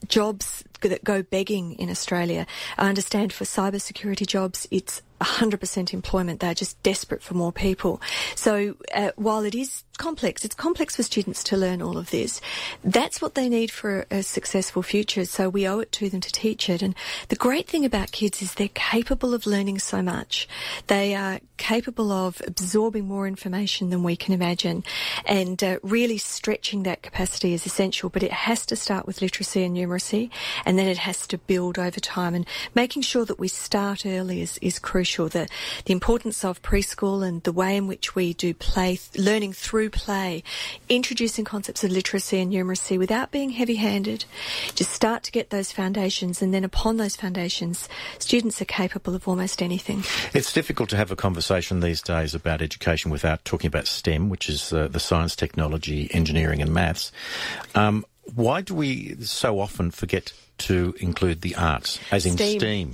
jobs 0.07 0.63
that 0.81 1.03
go 1.03 1.23
begging 1.23 1.73
in 1.73 1.89
Australia. 1.89 2.45
I 2.77 2.89
understand 2.89 3.33
for 3.33 3.43
cybersecurity 3.43 4.27
jobs, 4.27 4.67
it's 4.71 5.01
100% 5.21 5.93
employment. 5.93 6.39
They're 6.39 6.53
just 6.53 6.81
desperate 6.83 7.23
for 7.23 7.33
more 7.33 7.51
people. 7.51 8.01
So 8.35 8.75
uh, 8.93 9.11
while 9.15 9.43
it 9.43 9.55
is 9.55 9.83
complex, 9.97 10.45
it's 10.45 10.53
complex 10.53 10.95
for 10.95 11.03
students 11.03 11.43
to 11.45 11.57
learn 11.57 11.81
all 11.81 11.97
of 11.97 12.11
this. 12.11 12.39
That's 12.83 13.21
what 13.21 13.33
they 13.33 13.49
need 13.49 13.71
for 13.71 14.05
a 14.11 14.21
successful 14.21 14.83
future. 14.83 15.25
So 15.25 15.49
we 15.49 15.67
owe 15.67 15.79
it 15.79 15.91
to 15.93 16.09
them 16.09 16.21
to 16.21 16.31
teach 16.31 16.69
it. 16.69 16.81
And 16.81 16.95
the 17.29 17.35
great 17.35 17.67
thing 17.67 17.83
about 17.83 18.11
kids 18.11 18.41
is 18.41 18.53
they're 18.53 18.69
capable 18.69 19.33
of 19.33 19.47
learning 19.47 19.79
so 19.79 20.01
much. 20.01 20.47
They 20.85 21.15
are 21.15 21.39
capable 21.57 22.11
of 22.11 22.41
absorbing 22.45 23.07
more 23.07 23.27
information 23.27 23.89
than 23.89 24.03
we 24.03 24.15
can 24.15 24.33
imagine. 24.33 24.83
And 25.25 25.63
uh, 25.63 25.79
really 25.81 26.19
stretching 26.19 26.83
that 26.83 27.01
capacity 27.01 27.53
is 27.53 27.65
essential. 27.65 28.09
But 28.09 28.23
it 28.23 28.31
has 28.31 28.65
to 28.67 28.75
start 28.75 29.07
with 29.07 29.21
literacy 29.21 29.63
and 29.63 29.75
numeracy. 29.75 30.29
And 30.65 30.77
then 30.77 30.87
it 30.87 30.99
has 30.99 31.25
to 31.27 31.39
build 31.39 31.79
over 31.79 31.99
time. 31.99 32.35
And 32.35 32.45
making 32.75 33.01
sure 33.01 33.25
that 33.25 33.39
we 33.39 33.47
start 33.47 34.05
early 34.05 34.41
is, 34.41 34.59
is 34.61 34.77
crucial 34.77 35.06
crucial. 35.07 35.29
The, 35.29 35.47
the 35.85 35.93
importance 35.93 36.43
of 36.43 36.61
preschool 36.61 37.25
and 37.25 37.41
the 37.43 37.51
way 37.51 37.77
in 37.77 37.87
which 37.87 38.15
we 38.15 38.33
do 38.33 38.53
play, 38.53 38.99
learning 39.17 39.53
through 39.53 39.89
play, 39.89 40.43
introducing 40.89 41.45
concepts 41.45 41.83
of 41.83 41.91
literacy 41.91 42.39
and 42.39 42.51
numeracy 42.51 42.97
without 42.97 43.31
being 43.31 43.51
heavy-handed. 43.51 44.25
Just 44.75 44.91
start 44.91 45.23
to 45.23 45.31
get 45.31 45.49
those 45.49 45.71
foundations, 45.71 46.41
and 46.41 46.53
then 46.53 46.63
upon 46.63 46.97
those 46.97 47.15
foundations, 47.15 47.87
students 48.19 48.61
are 48.61 48.65
capable 48.65 49.15
of 49.15 49.27
almost 49.27 49.61
anything. 49.61 50.03
It's 50.33 50.53
difficult 50.53 50.89
to 50.89 50.97
have 50.97 51.11
a 51.11 51.15
conversation 51.15 51.79
these 51.79 52.01
days 52.01 52.35
about 52.35 52.61
education 52.61 53.11
without 53.11 53.45
talking 53.45 53.67
about 53.67 53.87
STEM, 53.87 54.29
which 54.29 54.49
is 54.49 54.73
uh, 54.73 54.87
the 54.87 54.99
science, 54.99 55.35
technology, 55.35 56.09
engineering, 56.13 56.61
and 56.61 56.73
maths. 56.73 57.11
Um, 57.75 58.05
why 58.35 58.61
do 58.61 58.73
we 58.73 59.15
so 59.21 59.59
often 59.59 59.91
forget 59.91 60.33
to 60.59 60.95
include 60.99 61.41
the 61.41 61.55
arts, 61.55 61.99
as 62.11 62.25
in 62.25 62.33
STEAM? 62.33 62.59
STEAM? 62.59 62.93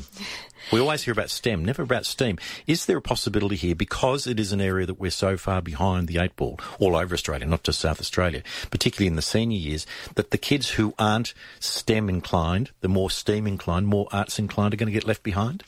We 0.72 0.80
always 0.80 1.04
hear 1.04 1.12
about 1.12 1.30
STEM, 1.30 1.66
never 1.66 1.82
about 1.82 2.06
STEAM. 2.06 2.40
Is 2.68 2.86
there 2.86 2.96
a 2.96 3.02
possibility 3.02 3.58
here, 3.58 3.76
because 3.76 4.28
it 4.28 4.40
is 4.40 4.54
an 4.54 4.62
area 4.62 4.86
that 4.86 5.00
we're 5.00 5.12
so 5.12 5.36
far 5.36 5.62
behind 5.62 6.08
the 6.08 6.20
eight 6.20 6.38
ball 6.38 6.58
all 6.80 6.96
over 6.96 7.14
Australia, 7.14 7.46
not 7.46 7.64
just 7.64 7.82
South 7.82 8.00
Australia, 8.00 8.44
particularly 8.72 9.08
in 9.08 9.18
the 9.18 9.22
senior 9.22 9.58
years, 9.58 9.86
that 10.16 10.32
the 10.32 10.38
kids 10.38 10.72
who 10.72 10.94
aren't 10.98 11.34
STEM 11.60 12.08
inclined, 12.08 12.72
the 12.80 12.88
more 12.88 13.12
STEAM 13.12 13.46
inclined, 13.46 13.88
more 13.88 14.08
arts 14.14 14.40
inclined, 14.40 14.74
are 14.74 14.78
going 14.78 14.88
to 14.88 14.94
get 14.94 15.06
left 15.06 15.22
behind? 15.22 15.64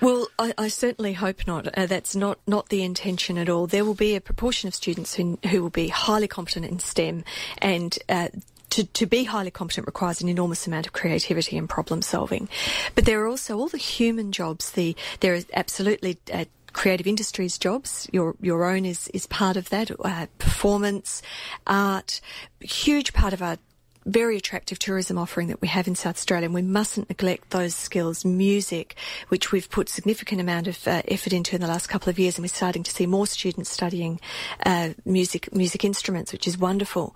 Well, 0.00 0.26
I, 0.36 0.52
I 0.58 0.66
certainly 0.66 1.12
hope 1.12 1.46
not. 1.46 1.68
Uh, 1.78 1.86
that's 1.86 2.16
not, 2.16 2.40
not 2.46 2.70
the 2.70 2.82
intention 2.82 3.38
at 3.38 3.48
all. 3.48 3.68
There 3.68 3.84
will 3.84 3.94
be 3.94 4.16
a 4.16 4.20
proportion 4.20 4.66
of 4.66 4.74
students 4.74 5.14
who, 5.14 5.38
who 5.48 5.62
will 5.62 5.70
be 5.70 5.88
highly 5.88 6.26
competent 6.26 6.66
in 6.66 6.80
STEM 6.80 7.22
and 7.58 7.96
uh, 8.08 8.28
to, 8.70 8.84
to 8.84 9.06
be 9.06 9.24
highly 9.24 9.50
competent 9.50 9.86
requires 9.86 10.20
an 10.20 10.28
enormous 10.28 10.66
amount 10.66 10.86
of 10.86 10.92
creativity 10.92 11.56
and 11.58 11.68
problem 11.68 12.02
solving. 12.02 12.48
But 12.94 13.04
there 13.04 13.22
are 13.22 13.28
also 13.28 13.58
all 13.58 13.68
the 13.68 13.78
human 13.78 14.32
jobs. 14.32 14.70
The 14.70 14.96
there 15.20 15.34
is 15.34 15.46
absolutely 15.52 16.18
uh, 16.32 16.44
creative 16.72 17.06
industries 17.06 17.58
jobs. 17.58 18.08
Your 18.12 18.36
your 18.40 18.64
own 18.64 18.84
is 18.84 19.08
is 19.08 19.26
part 19.26 19.56
of 19.56 19.70
that. 19.70 19.90
Uh, 20.02 20.26
performance, 20.38 21.22
art, 21.66 22.20
huge 22.60 23.12
part 23.12 23.32
of 23.32 23.42
our 23.42 23.58
very 24.06 24.36
attractive 24.36 24.78
tourism 24.78 25.18
offering 25.18 25.48
that 25.48 25.60
we 25.60 25.68
have 25.68 25.86
in 25.86 25.94
South 25.94 26.16
Australia, 26.16 26.46
and 26.46 26.54
we 26.54 26.62
mustn't 26.62 27.08
neglect 27.08 27.50
those 27.50 27.74
skills. 27.74 28.24
Music, 28.24 28.96
which 29.28 29.52
we've 29.52 29.70
put 29.70 29.88
significant 29.88 30.40
amount 30.40 30.66
of 30.66 30.86
uh, 30.86 31.02
effort 31.08 31.32
into 31.32 31.54
in 31.54 31.60
the 31.60 31.68
last 31.68 31.88
couple 31.88 32.10
of 32.10 32.18
years, 32.18 32.36
and 32.36 32.44
we're 32.44 32.48
starting 32.48 32.82
to 32.82 32.90
see 32.90 33.06
more 33.06 33.26
students 33.26 33.70
studying 33.70 34.20
uh, 34.64 34.90
music 35.04 35.54
music 35.54 35.84
instruments, 35.84 36.32
which 36.32 36.46
is 36.46 36.58
wonderful. 36.58 37.14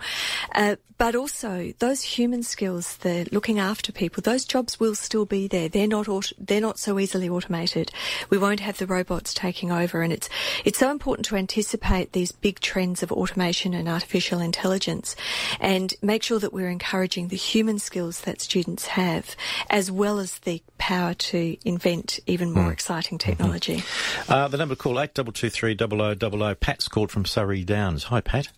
Uh, 0.54 0.76
but 0.96 1.16
also 1.16 1.72
those 1.80 2.02
human 2.02 2.42
skills, 2.42 2.98
the 2.98 3.26
looking 3.32 3.58
after 3.58 3.90
people, 3.90 4.22
those 4.22 4.44
jobs 4.44 4.78
will 4.78 4.94
still 4.94 5.24
be 5.26 5.48
there. 5.48 5.68
They're 5.68 5.88
not 5.88 6.08
auto- 6.08 6.36
they're 6.38 6.60
not 6.60 6.78
so 6.78 6.98
easily 6.98 7.28
automated. 7.28 7.90
We 8.30 8.38
won't 8.38 8.60
have 8.60 8.78
the 8.78 8.86
robots 8.86 9.34
taking 9.34 9.72
over, 9.72 10.02
and 10.02 10.12
it's 10.12 10.28
it's 10.64 10.78
so 10.78 10.90
important 10.90 11.26
to 11.26 11.36
anticipate 11.36 12.12
these 12.12 12.32
big 12.32 12.60
trends 12.60 13.02
of 13.02 13.10
automation 13.10 13.74
and 13.74 13.88
artificial 13.88 14.40
intelligence, 14.40 15.16
and 15.60 15.94
make 16.00 16.22
sure 16.22 16.38
that 16.38 16.52
we're 16.52 16.70
encouraging 16.74 17.28
the 17.28 17.36
human 17.36 17.78
skills 17.78 18.20
that 18.22 18.40
students 18.40 18.86
have, 18.88 19.36
as 19.70 19.90
well 19.90 20.18
as 20.18 20.40
the 20.40 20.62
power 20.76 21.14
to 21.14 21.56
invent 21.64 22.20
even 22.26 22.52
more 22.52 22.70
mm. 22.70 22.72
exciting 22.72 23.16
mm-hmm. 23.16 23.30
technology. 23.30 23.76
Mm-hmm. 23.76 24.32
Uh, 24.32 24.48
the 24.48 24.58
number 24.58 24.74
to 24.74 24.80
call, 24.80 25.00
8223 25.00 25.76
0000. 26.18 26.60
Pat's 26.60 26.88
called 26.88 27.10
from 27.10 27.24
Surrey 27.24 27.64
Downs. 27.64 28.04
Hi, 28.04 28.20
Pat. 28.20 28.48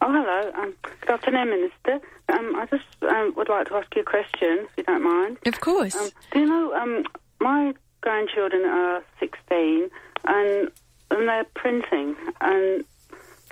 Oh, 0.00 0.10
hello. 0.12 0.52
Um, 0.60 0.74
good 1.00 1.10
afternoon, 1.10 1.50
Minister. 1.50 2.06
Um, 2.28 2.56
I 2.56 2.66
just 2.66 2.84
um, 3.02 3.34
would 3.36 3.48
like 3.48 3.68
to 3.68 3.74
ask 3.76 3.94
you 3.94 4.02
a 4.02 4.04
question, 4.04 4.66
if 4.66 4.70
you 4.76 4.82
don't 4.84 5.04
mind. 5.04 5.38
Of 5.46 5.60
course. 5.60 5.94
Um, 5.94 6.10
do 6.32 6.40
you 6.40 6.46
know, 6.46 6.74
um, 6.74 7.04
my 7.40 7.72
grandchildren 8.00 8.64
are 8.64 9.04
16 9.20 9.88
and, 10.24 10.70
and 11.10 11.28
they're 11.28 11.46
printing 11.54 12.16
and 12.40 12.84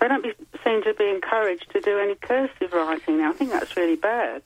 they 0.00 0.08
don't 0.08 0.22
be, 0.22 0.32
seem 0.64 0.82
to 0.82 0.94
be 0.94 1.08
encouraged 1.08 1.70
to 1.72 1.80
do 1.80 1.98
any 1.98 2.14
cursive 2.14 2.72
writing 2.72 3.18
now. 3.18 3.30
I 3.30 3.32
think 3.34 3.50
that's 3.50 3.76
really 3.76 3.96
bad. 3.96 4.42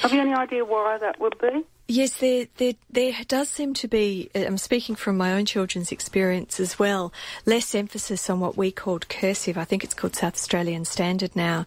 Have 0.00 0.12
you 0.12 0.20
any 0.20 0.34
idea 0.34 0.64
why 0.64 0.98
that 0.98 1.20
would 1.20 1.38
be? 1.38 1.64
Yes, 1.88 2.18
there, 2.18 2.48
there, 2.56 2.72
there 2.90 3.14
does 3.28 3.48
seem 3.48 3.72
to 3.74 3.86
be, 3.86 4.28
uh, 4.34 4.40
I'm 4.40 4.58
speaking 4.58 4.96
from 4.96 5.16
my 5.16 5.32
own 5.34 5.46
children's 5.46 5.92
experience 5.92 6.58
as 6.58 6.78
well, 6.78 7.12
less 7.44 7.74
emphasis 7.74 8.28
on 8.28 8.40
what 8.40 8.56
we 8.56 8.72
called 8.72 9.08
cursive. 9.08 9.56
I 9.56 9.64
think 9.64 9.84
it's 9.84 9.94
called 9.94 10.16
South 10.16 10.34
Australian 10.34 10.84
Standard 10.84 11.36
now. 11.36 11.64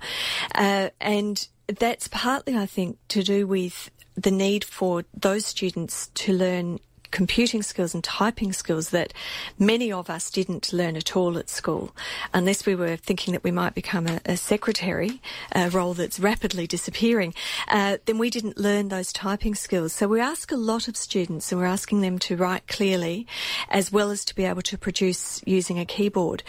Uh, 0.53 0.89
and 0.99 1.47
that's 1.67 2.09
partly, 2.09 2.57
I 2.57 2.65
think, 2.65 2.97
to 3.09 3.23
do 3.23 3.47
with 3.47 3.89
the 4.15 4.31
need 4.31 4.65
for 4.65 5.05
those 5.13 5.45
students 5.45 6.07
to 6.15 6.33
learn 6.33 6.79
computing 7.11 7.63
skills 7.63 7.93
and 7.93 8.03
typing 8.03 8.53
skills 8.53 8.89
that 8.89 9.13
many 9.57 9.91
of 9.91 10.09
us 10.09 10.29
didn't 10.29 10.71
learn 10.73 10.95
at 10.95 11.15
all 11.15 11.37
at 11.37 11.49
school, 11.49 11.95
unless 12.33 12.65
we 12.65 12.75
were 12.75 12.95
thinking 12.95 13.33
that 13.33 13.43
we 13.43 13.51
might 13.51 13.75
become 13.75 14.07
a, 14.07 14.19
a 14.25 14.37
secretary, 14.37 15.21
a 15.53 15.69
role 15.69 15.93
that's 15.93 16.19
rapidly 16.19 16.67
disappearing, 16.67 17.33
uh, 17.67 17.97
then 18.05 18.17
we 18.17 18.29
didn't 18.29 18.57
learn 18.57 18.89
those 18.89 19.11
typing 19.13 19.55
skills. 19.55 19.93
So 19.93 20.07
we 20.07 20.19
ask 20.19 20.51
a 20.51 20.55
lot 20.55 20.87
of 20.87 20.95
students 20.95 21.51
and 21.51 21.59
we're 21.59 21.67
asking 21.67 22.01
them 22.01 22.19
to 22.19 22.35
write 22.35 22.67
clearly 22.67 23.27
as 23.69 23.91
well 23.91 24.11
as 24.11 24.25
to 24.25 24.35
be 24.35 24.45
able 24.45 24.61
to 24.63 24.77
produce 24.77 25.41
using 25.45 25.79
a 25.79 25.85
keyboard. 25.85 26.43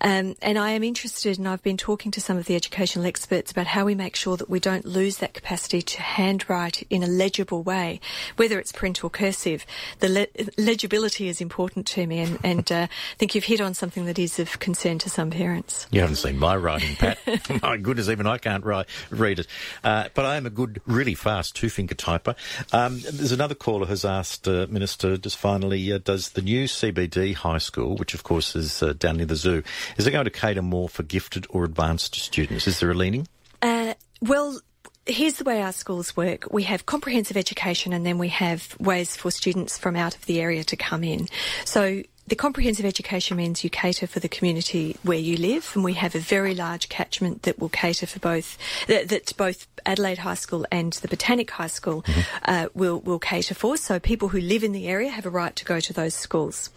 Um, 0.00 0.34
and 0.42 0.58
I 0.58 0.70
am 0.70 0.82
interested, 0.82 1.38
and 1.38 1.48
I've 1.48 1.62
been 1.62 1.76
talking 1.76 2.10
to 2.12 2.20
some 2.20 2.36
of 2.36 2.46
the 2.46 2.54
educational 2.56 3.06
experts 3.06 3.50
about 3.50 3.66
how 3.66 3.84
we 3.84 3.94
make 3.94 4.16
sure 4.16 4.36
that 4.36 4.50
we 4.50 4.60
don't 4.60 4.84
lose 4.84 5.18
that 5.18 5.34
capacity 5.34 5.82
to 5.82 6.02
handwrite 6.02 6.86
in 6.90 7.02
a 7.02 7.06
legible 7.06 7.62
way, 7.62 8.00
whether 8.36 8.58
it's 8.58 8.72
print 8.72 9.04
or 9.04 9.10
cursive. 9.10 9.66
The 10.00 10.05
the 10.06 10.28
le- 10.36 10.62
legibility 10.62 11.28
is 11.28 11.40
important 11.40 11.86
to 11.88 12.06
me, 12.06 12.20
and, 12.20 12.38
and 12.44 12.72
uh, 12.72 12.86
I 12.90 13.16
think 13.16 13.34
you've 13.34 13.44
hit 13.44 13.60
on 13.60 13.74
something 13.74 14.04
that 14.06 14.18
is 14.18 14.38
of 14.38 14.58
concern 14.58 14.98
to 14.98 15.10
some 15.10 15.30
parents. 15.30 15.86
You 15.90 16.00
haven't 16.00 16.16
seen 16.16 16.38
my 16.38 16.56
writing, 16.56 16.96
Pat. 16.96 17.18
my 17.62 17.76
goodness, 17.76 18.08
even 18.08 18.26
I 18.26 18.38
can't 18.38 18.64
write, 18.64 18.86
read 19.10 19.40
it. 19.40 19.46
Uh, 19.82 20.08
but 20.14 20.24
I 20.24 20.36
am 20.36 20.46
a 20.46 20.50
good, 20.50 20.80
really 20.86 21.14
fast 21.14 21.56
two-finger 21.56 21.94
typer. 21.94 22.36
Um, 22.72 23.00
there's 23.00 23.32
another 23.32 23.54
caller 23.54 23.86
who's 23.86 24.04
asked, 24.04 24.46
uh, 24.46 24.66
Minister, 24.70 25.16
just 25.16 25.36
finally, 25.36 25.92
uh, 25.92 25.98
does 25.98 26.30
the 26.30 26.42
new 26.42 26.64
CBD 26.64 27.34
high 27.34 27.58
school, 27.58 27.96
which 27.96 28.14
of 28.14 28.22
course 28.22 28.54
is 28.54 28.82
uh, 28.82 28.92
down 28.92 29.16
near 29.16 29.26
the 29.26 29.36
zoo, 29.36 29.62
is 29.96 30.06
it 30.06 30.12
going 30.12 30.24
to 30.24 30.30
cater 30.30 30.62
more 30.62 30.88
for 30.88 31.02
gifted 31.02 31.46
or 31.50 31.64
advanced 31.64 32.14
students? 32.14 32.66
Is 32.66 32.80
there 32.80 32.90
a 32.90 32.94
leaning? 32.94 33.26
Uh, 33.62 33.94
well, 34.20 34.60
here's 35.06 35.34
the 35.34 35.44
way 35.44 35.62
our 35.62 35.72
schools 35.72 36.16
work. 36.16 36.46
We 36.50 36.64
have 36.64 36.86
comprehensive 36.86 37.36
education 37.36 37.92
and 37.92 38.04
then 38.04 38.18
we 38.18 38.28
have 38.28 38.76
ways 38.78 39.16
for 39.16 39.30
students 39.30 39.78
from 39.78 39.96
out 39.96 40.16
of 40.16 40.26
the 40.26 40.40
area 40.40 40.64
to 40.64 40.76
come 40.76 41.04
in. 41.04 41.28
So 41.64 42.02
the 42.28 42.34
comprehensive 42.34 42.84
education 42.84 43.36
means 43.36 43.62
you 43.62 43.70
cater 43.70 44.06
for 44.06 44.18
the 44.18 44.28
community 44.28 44.96
where 45.04 45.18
you 45.18 45.36
live, 45.36 45.70
and 45.74 45.84
we 45.84 45.94
have 45.94 46.16
a 46.16 46.18
very 46.18 46.56
large 46.56 46.88
catchment 46.88 47.42
that 47.42 47.60
will 47.60 47.68
cater 47.68 48.06
for 48.06 48.18
both 48.18 48.58
that, 48.88 49.08
that 49.10 49.36
both 49.36 49.68
Adelaide 49.84 50.18
High 50.18 50.34
School 50.34 50.66
and 50.72 50.92
the 50.94 51.08
Botanic 51.08 51.50
High 51.52 51.68
School 51.68 52.02
mm-hmm. 52.02 52.20
uh, 52.44 52.66
will 52.74 53.00
will 53.00 53.20
cater 53.20 53.54
for. 53.54 53.76
So 53.76 54.00
people 54.00 54.28
who 54.28 54.40
live 54.40 54.64
in 54.64 54.72
the 54.72 54.88
area 54.88 55.08
have 55.08 55.24
a 55.24 55.30
right 55.30 55.54
to 55.54 55.64
go 55.64 55.78
to 55.78 55.92
those 55.92 56.14
schools. 56.14 56.70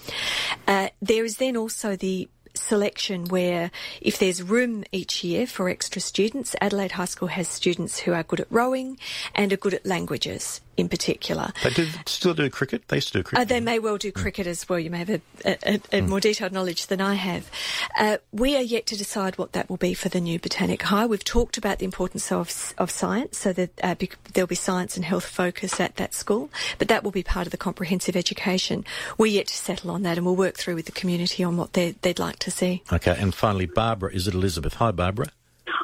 Uh, 0.67 0.89
there 1.01 1.25
is 1.25 1.37
then 1.37 1.57
also 1.57 1.95
the 1.95 2.29
selection 2.59 3.25
where 3.25 3.71
if 4.01 4.19
there's 4.19 4.43
room 4.43 4.83
each 4.91 5.23
year 5.23 5.47
for 5.47 5.69
extra 5.69 6.01
students, 6.01 6.55
Adelaide 6.61 6.93
High 6.93 7.05
School 7.05 7.29
has 7.29 7.47
students 7.47 7.99
who 7.99 8.13
are 8.13 8.23
good 8.23 8.39
at 8.39 8.51
rowing 8.51 8.97
and 9.33 9.51
are 9.51 9.57
good 9.57 9.73
at 9.73 9.85
languages 9.85 10.61
in 10.79 10.89
particular. 10.89 11.51
They 11.63 11.71
do 11.71 11.87
still 12.05 12.33
do 12.33 12.49
cricket. 12.49 12.87
They 12.87 12.97
used 12.97 13.11
to 13.13 13.19
do 13.19 13.23
cricket. 13.23 13.41
Uh, 13.41 13.45
they 13.45 13.59
may 13.59 13.79
well 13.79 13.97
do 13.97 14.11
cricket 14.11 14.47
as 14.47 14.67
well. 14.67 14.79
You 14.79 14.89
may 14.89 14.99
have 14.99 15.09
a, 15.09 15.21
a, 15.45 15.73
a 15.75 15.77
mm. 16.01 16.07
more 16.07 16.19
detailed 16.19 16.51
knowledge 16.51 16.87
than 16.87 17.01
I 17.01 17.15
have. 17.15 17.49
Uh, 17.97 18.17
we 18.31 18.55
are 18.55 18.61
yet 18.61 18.85
to 18.87 18.97
decide 18.97 19.37
what 19.37 19.53
that 19.53 19.69
will 19.69 19.77
be 19.77 19.93
for 19.93 20.09
the 20.09 20.21
new 20.21 20.39
Botanic 20.39 20.81
High. 20.83 21.05
We've 21.05 21.23
talked 21.23 21.57
about 21.57 21.79
the 21.79 21.85
importance 21.85 22.31
of 22.31 22.73
of 22.77 22.91
science, 22.91 23.37
so 23.37 23.53
that 23.53 23.71
uh, 23.83 23.95
be, 23.95 24.09
there'll 24.33 24.47
be 24.47 24.55
science 24.55 24.95
and 24.95 25.05
health 25.05 25.25
focus 25.25 25.79
at 25.79 25.95
that 25.97 26.13
school, 26.13 26.49
but 26.77 26.87
that 26.87 27.03
will 27.03 27.11
be 27.11 27.23
part 27.23 27.47
of 27.47 27.51
the 27.51 27.57
comprehensive 27.57 28.15
education. 28.15 28.85
We're 29.17 29.27
yet 29.27 29.47
to 29.47 29.55
settle 29.55 29.91
on 29.91 30.03
that, 30.03 30.17
and 30.17 30.25
we'll 30.25 30.35
work 30.35 30.55
through 30.55 30.75
with 30.75 30.85
the 30.85 30.91
community 30.91 31.43
on 31.43 31.57
what 31.57 31.73
they'd 31.73 32.19
like 32.19 32.39
to 32.39 32.51
see. 32.51 32.83
Okay, 32.91 33.15
and 33.17 33.33
finally, 33.33 33.65
Barbara, 33.65 34.11
is 34.13 34.27
it 34.27 34.33
Elizabeth? 34.33 34.75
Hi, 34.75 34.91
Barbara. 34.91 35.27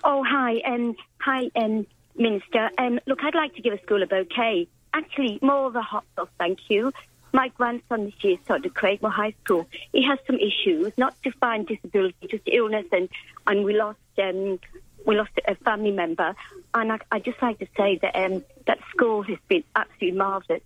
Oh, 0.03 0.23
hi, 0.27 0.61
um, 0.67 0.95
hi, 1.19 1.49
um, 1.55 1.85
Minister. 2.15 2.69
Um, 2.77 2.99
look, 3.07 3.19
I'd 3.23 3.35
like 3.35 3.55
to 3.55 3.61
give 3.61 3.73
a 3.73 3.81
school 3.81 4.03
a 4.03 4.07
bouquet 4.07 4.67
actually 4.95 5.39
more 5.41 5.67
of 5.67 5.75
a 5.75 5.81
hot 5.81 6.05
dog, 6.15 6.29
thank 6.39 6.59
you. 6.69 6.91
My 7.33 7.49
grandson 7.49 8.05
this 8.05 8.23
year 8.23 8.37
started 8.45 8.73
Craigmore 8.73 9.11
High 9.11 9.33
School. 9.43 9.67
He 9.91 10.03
has 10.03 10.17
some 10.25 10.37
issues, 10.37 10.93
not 10.97 11.13
defined 11.21 11.67
disability, 11.67 12.27
just 12.29 12.43
illness, 12.47 12.85
and, 12.93 13.09
and 13.45 13.65
we 13.65 13.77
lost 13.77 13.99
um, 14.17 14.59
we 15.05 15.15
lost 15.15 15.31
a 15.45 15.55
family 15.55 15.91
member. 15.91 16.33
And 16.73 16.93
I, 16.93 16.99
I 17.11 17.19
just 17.19 17.41
like 17.41 17.59
to 17.59 17.67
say 17.77 17.99
that 18.01 18.15
um, 18.15 18.43
that 18.67 18.79
school 18.89 19.21
has 19.23 19.37
been 19.47 19.63
absolutely 19.75 20.17
marvellous. 20.17 20.63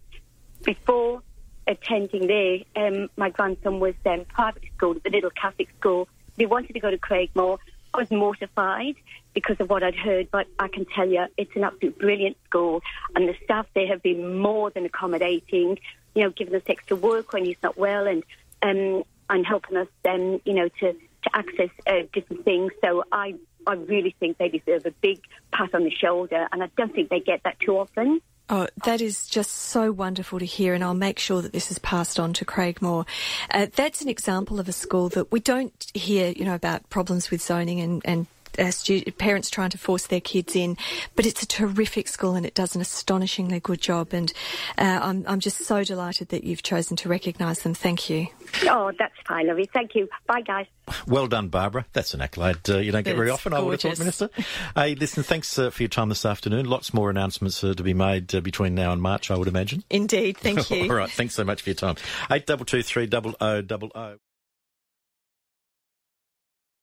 Before 0.63 1.23
attending 1.67 2.27
there, 2.27 2.59
um, 2.75 3.09
my 3.17 3.29
grandson 3.29 3.79
was 3.79 3.95
um, 4.05 4.25
private 4.25 4.63
school 4.75 4.95
the 5.03 5.09
little 5.09 5.31
Catholic 5.31 5.69
school. 5.79 6.07
He 6.37 6.45
wanted 6.45 6.73
to 6.73 6.79
go 6.79 6.91
to 6.91 6.97
Craigmore. 6.97 7.57
I 7.93 7.99
was 7.99 8.11
mortified 8.11 8.95
because 9.33 9.59
of 9.59 9.69
what 9.69 9.83
I'd 9.83 9.95
heard, 9.95 10.29
but 10.31 10.47
I 10.57 10.67
can 10.67 10.85
tell 10.85 11.07
you 11.07 11.25
it's 11.37 11.55
an 11.55 11.63
absolute 11.63 11.97
brilliant 11.97 12.37
school, 12.45 12.81
and 13.15 13.27
the 13.27 13.35
staff 13.43 13.67
there 13.73 13.87
have 13.87 14.01
been 14.01 14.37
more 14.37 14.69
than 14.69 14.85
accommodating. 14.85 15.79
You 16.15 16.23
know, 16.23 16.29
giving 16.31 16.55
us 16.55 16.63
extra 16.67 16.97
work 16.97 17.33
when 17.33 17.45
he's 17.45 17.61
not 17.61 17.77
well, 17.77 18.07
and 18.07 18.23
um, 18.61 19.03
and 19.29 19.45
helping 19.45 19.77
us 19.77 19.87
then, 20.03 20.35
um, 20.35 20.41
you 20.45 20.53
know, 20.53 20.69
to 20.79 20.93
to 20.93 21.29
access 21.33 21.69
uh, 21.87 22.01
different 22.13 22.45
things. 22.45 22.71
So 22.81 23.03
I 23.11 23.35
I 23.67 23.73
really 23.73 24.15
think 24.19 24.37
they 24.37 24.49
deserve 24.49 24.85
a 24.85 24.91
big 24.91 25.21
pat 25.51 25.73
on 25.73 25.83
the 25.83 25.91
shoulder, 25.91 26.47
and 26.51 26.63
I 26.63 26.69
don't 26.77 26.93
think 26.93 27.09
they 27.09 27.19
get 27.19 27.43
that 27.43 27.59
too 27.59 27.77
often. 27.77 28.21
Oh, 28.51 28.67
that 28.83 28.99
is 28.99 29.27
just 29.27 29.51
so 29.51 29.91
wonderful 29.91 30.39
to 30.39 30.45
hear, 30.45 30.73
and 30.73 30.83
I'll 30.83 30.95
make 30.95 31.19
sure 31.19 31.43
that 31.43 31.53
this 31.53 31.69
is 31.69 31.77
passed 31.77 32.19
on 32.19 32.33
to 32.33 32.45
Craigmore. 32.45 33.05
Uh, 33.51 33.67
that's 33.75 34.01
an 34.01 34.09
example 34.09 34.59
of 34.59 34.67
a 34.67 34.71
school 34.71 35.07
that 35.09 35.31
we 35.31 35.39
don't 35.39 35.85
hear, 35.93 36.31
you 36.31 36.45
know, 36.45 36.55
about 36.55 36.89
problems 36.89 37.29
with 37.29 37.43
zoning 37.43 37.79
and, 37.79 38.01
and 38.05 38.25
uh, 38.59 39.11
parents 39.17 39.49
trying 39.49 39.69
to 39.71 39.77
force 39.77 40.07
their 40.07 40.21
kids 40.21 40.55
in. 40.55 40.77
But 41.15 41.25
it's 41.25 41.43
a 41.43 41.47
terrific 41.47 42.07
school 42.07 42.35
and 42.35 42.45
it 42.45 42.53
does 42.53 42.75
an 42.75 42.81
astonishingly 42.81 43.59
good 43.59 43.81
job. 43.81 44.13
And 44.13 44.31
uh, 44.77 44.99
I'm, 45.01 45.25
I'm 45.27 45.39
just 45.39 45.57
so 45.59 45.83
delighted 45.83 46.29
that 46.29 46.43
you've 46.43 46.63
chosen 46.63 46.97
to 46.97 47.09
recognise 47.09 47.61
them. 47.61 47.73
Thank 47.73 48.09
you. 48.09 48.27
Oh, 48.63 48.91
that's 48.97 49.15
fine, 49.27 49.47
Lovey. 49.47 49.69
Thank 49.71 49.95
you. 49.95 50.07
Bye, 50.27 50.41
guys. 50.41 50.65
Well 51.07 51.27
done, 51.27 51.49
Barbara. 51.49 51.85
That's 51.93 52.13
an 52.13 52.21
accolade 52.21 52.67
uh, 52.67 52.79
you 52.79 52.91
don't 52.91 53.03
get 53.03 53.15
very 53.15 53.29
often, 53.29 53.51
gorgeous. 53.51 53.85
I 53.85 53.89
would 53.89 54.07
have 54.07 54.15
thought, 54.15 54.29
Minister. 54.35 54.53
hey, 54.75 54.95
listen, 54.95 55.23
thanks 55.23 55.57
uh, 55.59 55.69
for 55.69 55.83
your 55.83 55.89
time 55.89 56.09
this 56.09 56.25
afternoon. 56.25 56.65
Lots 56.65 56.93
more 56.93 57.09
announcements 57.09 57.63
uh, 57.63 57.73
to 57.73 57.83
be 57.83 57.93
made 57.93 58.33
uh, 58.33 58.41
between 58.41 58.75
now 58.75 58.91
and 58.91 59.01
March, 59.01 59.31
I 59.31 59.37
would 59.37 59.47
imagine. 59.47 59.83
Indeed. 59.89 60.37
Thank 60.37 60.69
you. 60.71 60.83
All 60.83 60.95
right. 60.95 61.09
Thanks 61.09 61.35
so 61.35 61.43
much 61.43 61.61
for 61.61 61.69
your 61.69 61.75
time. 61.75 61.95
8223 62.31 63.07
0000. 63.39 64.19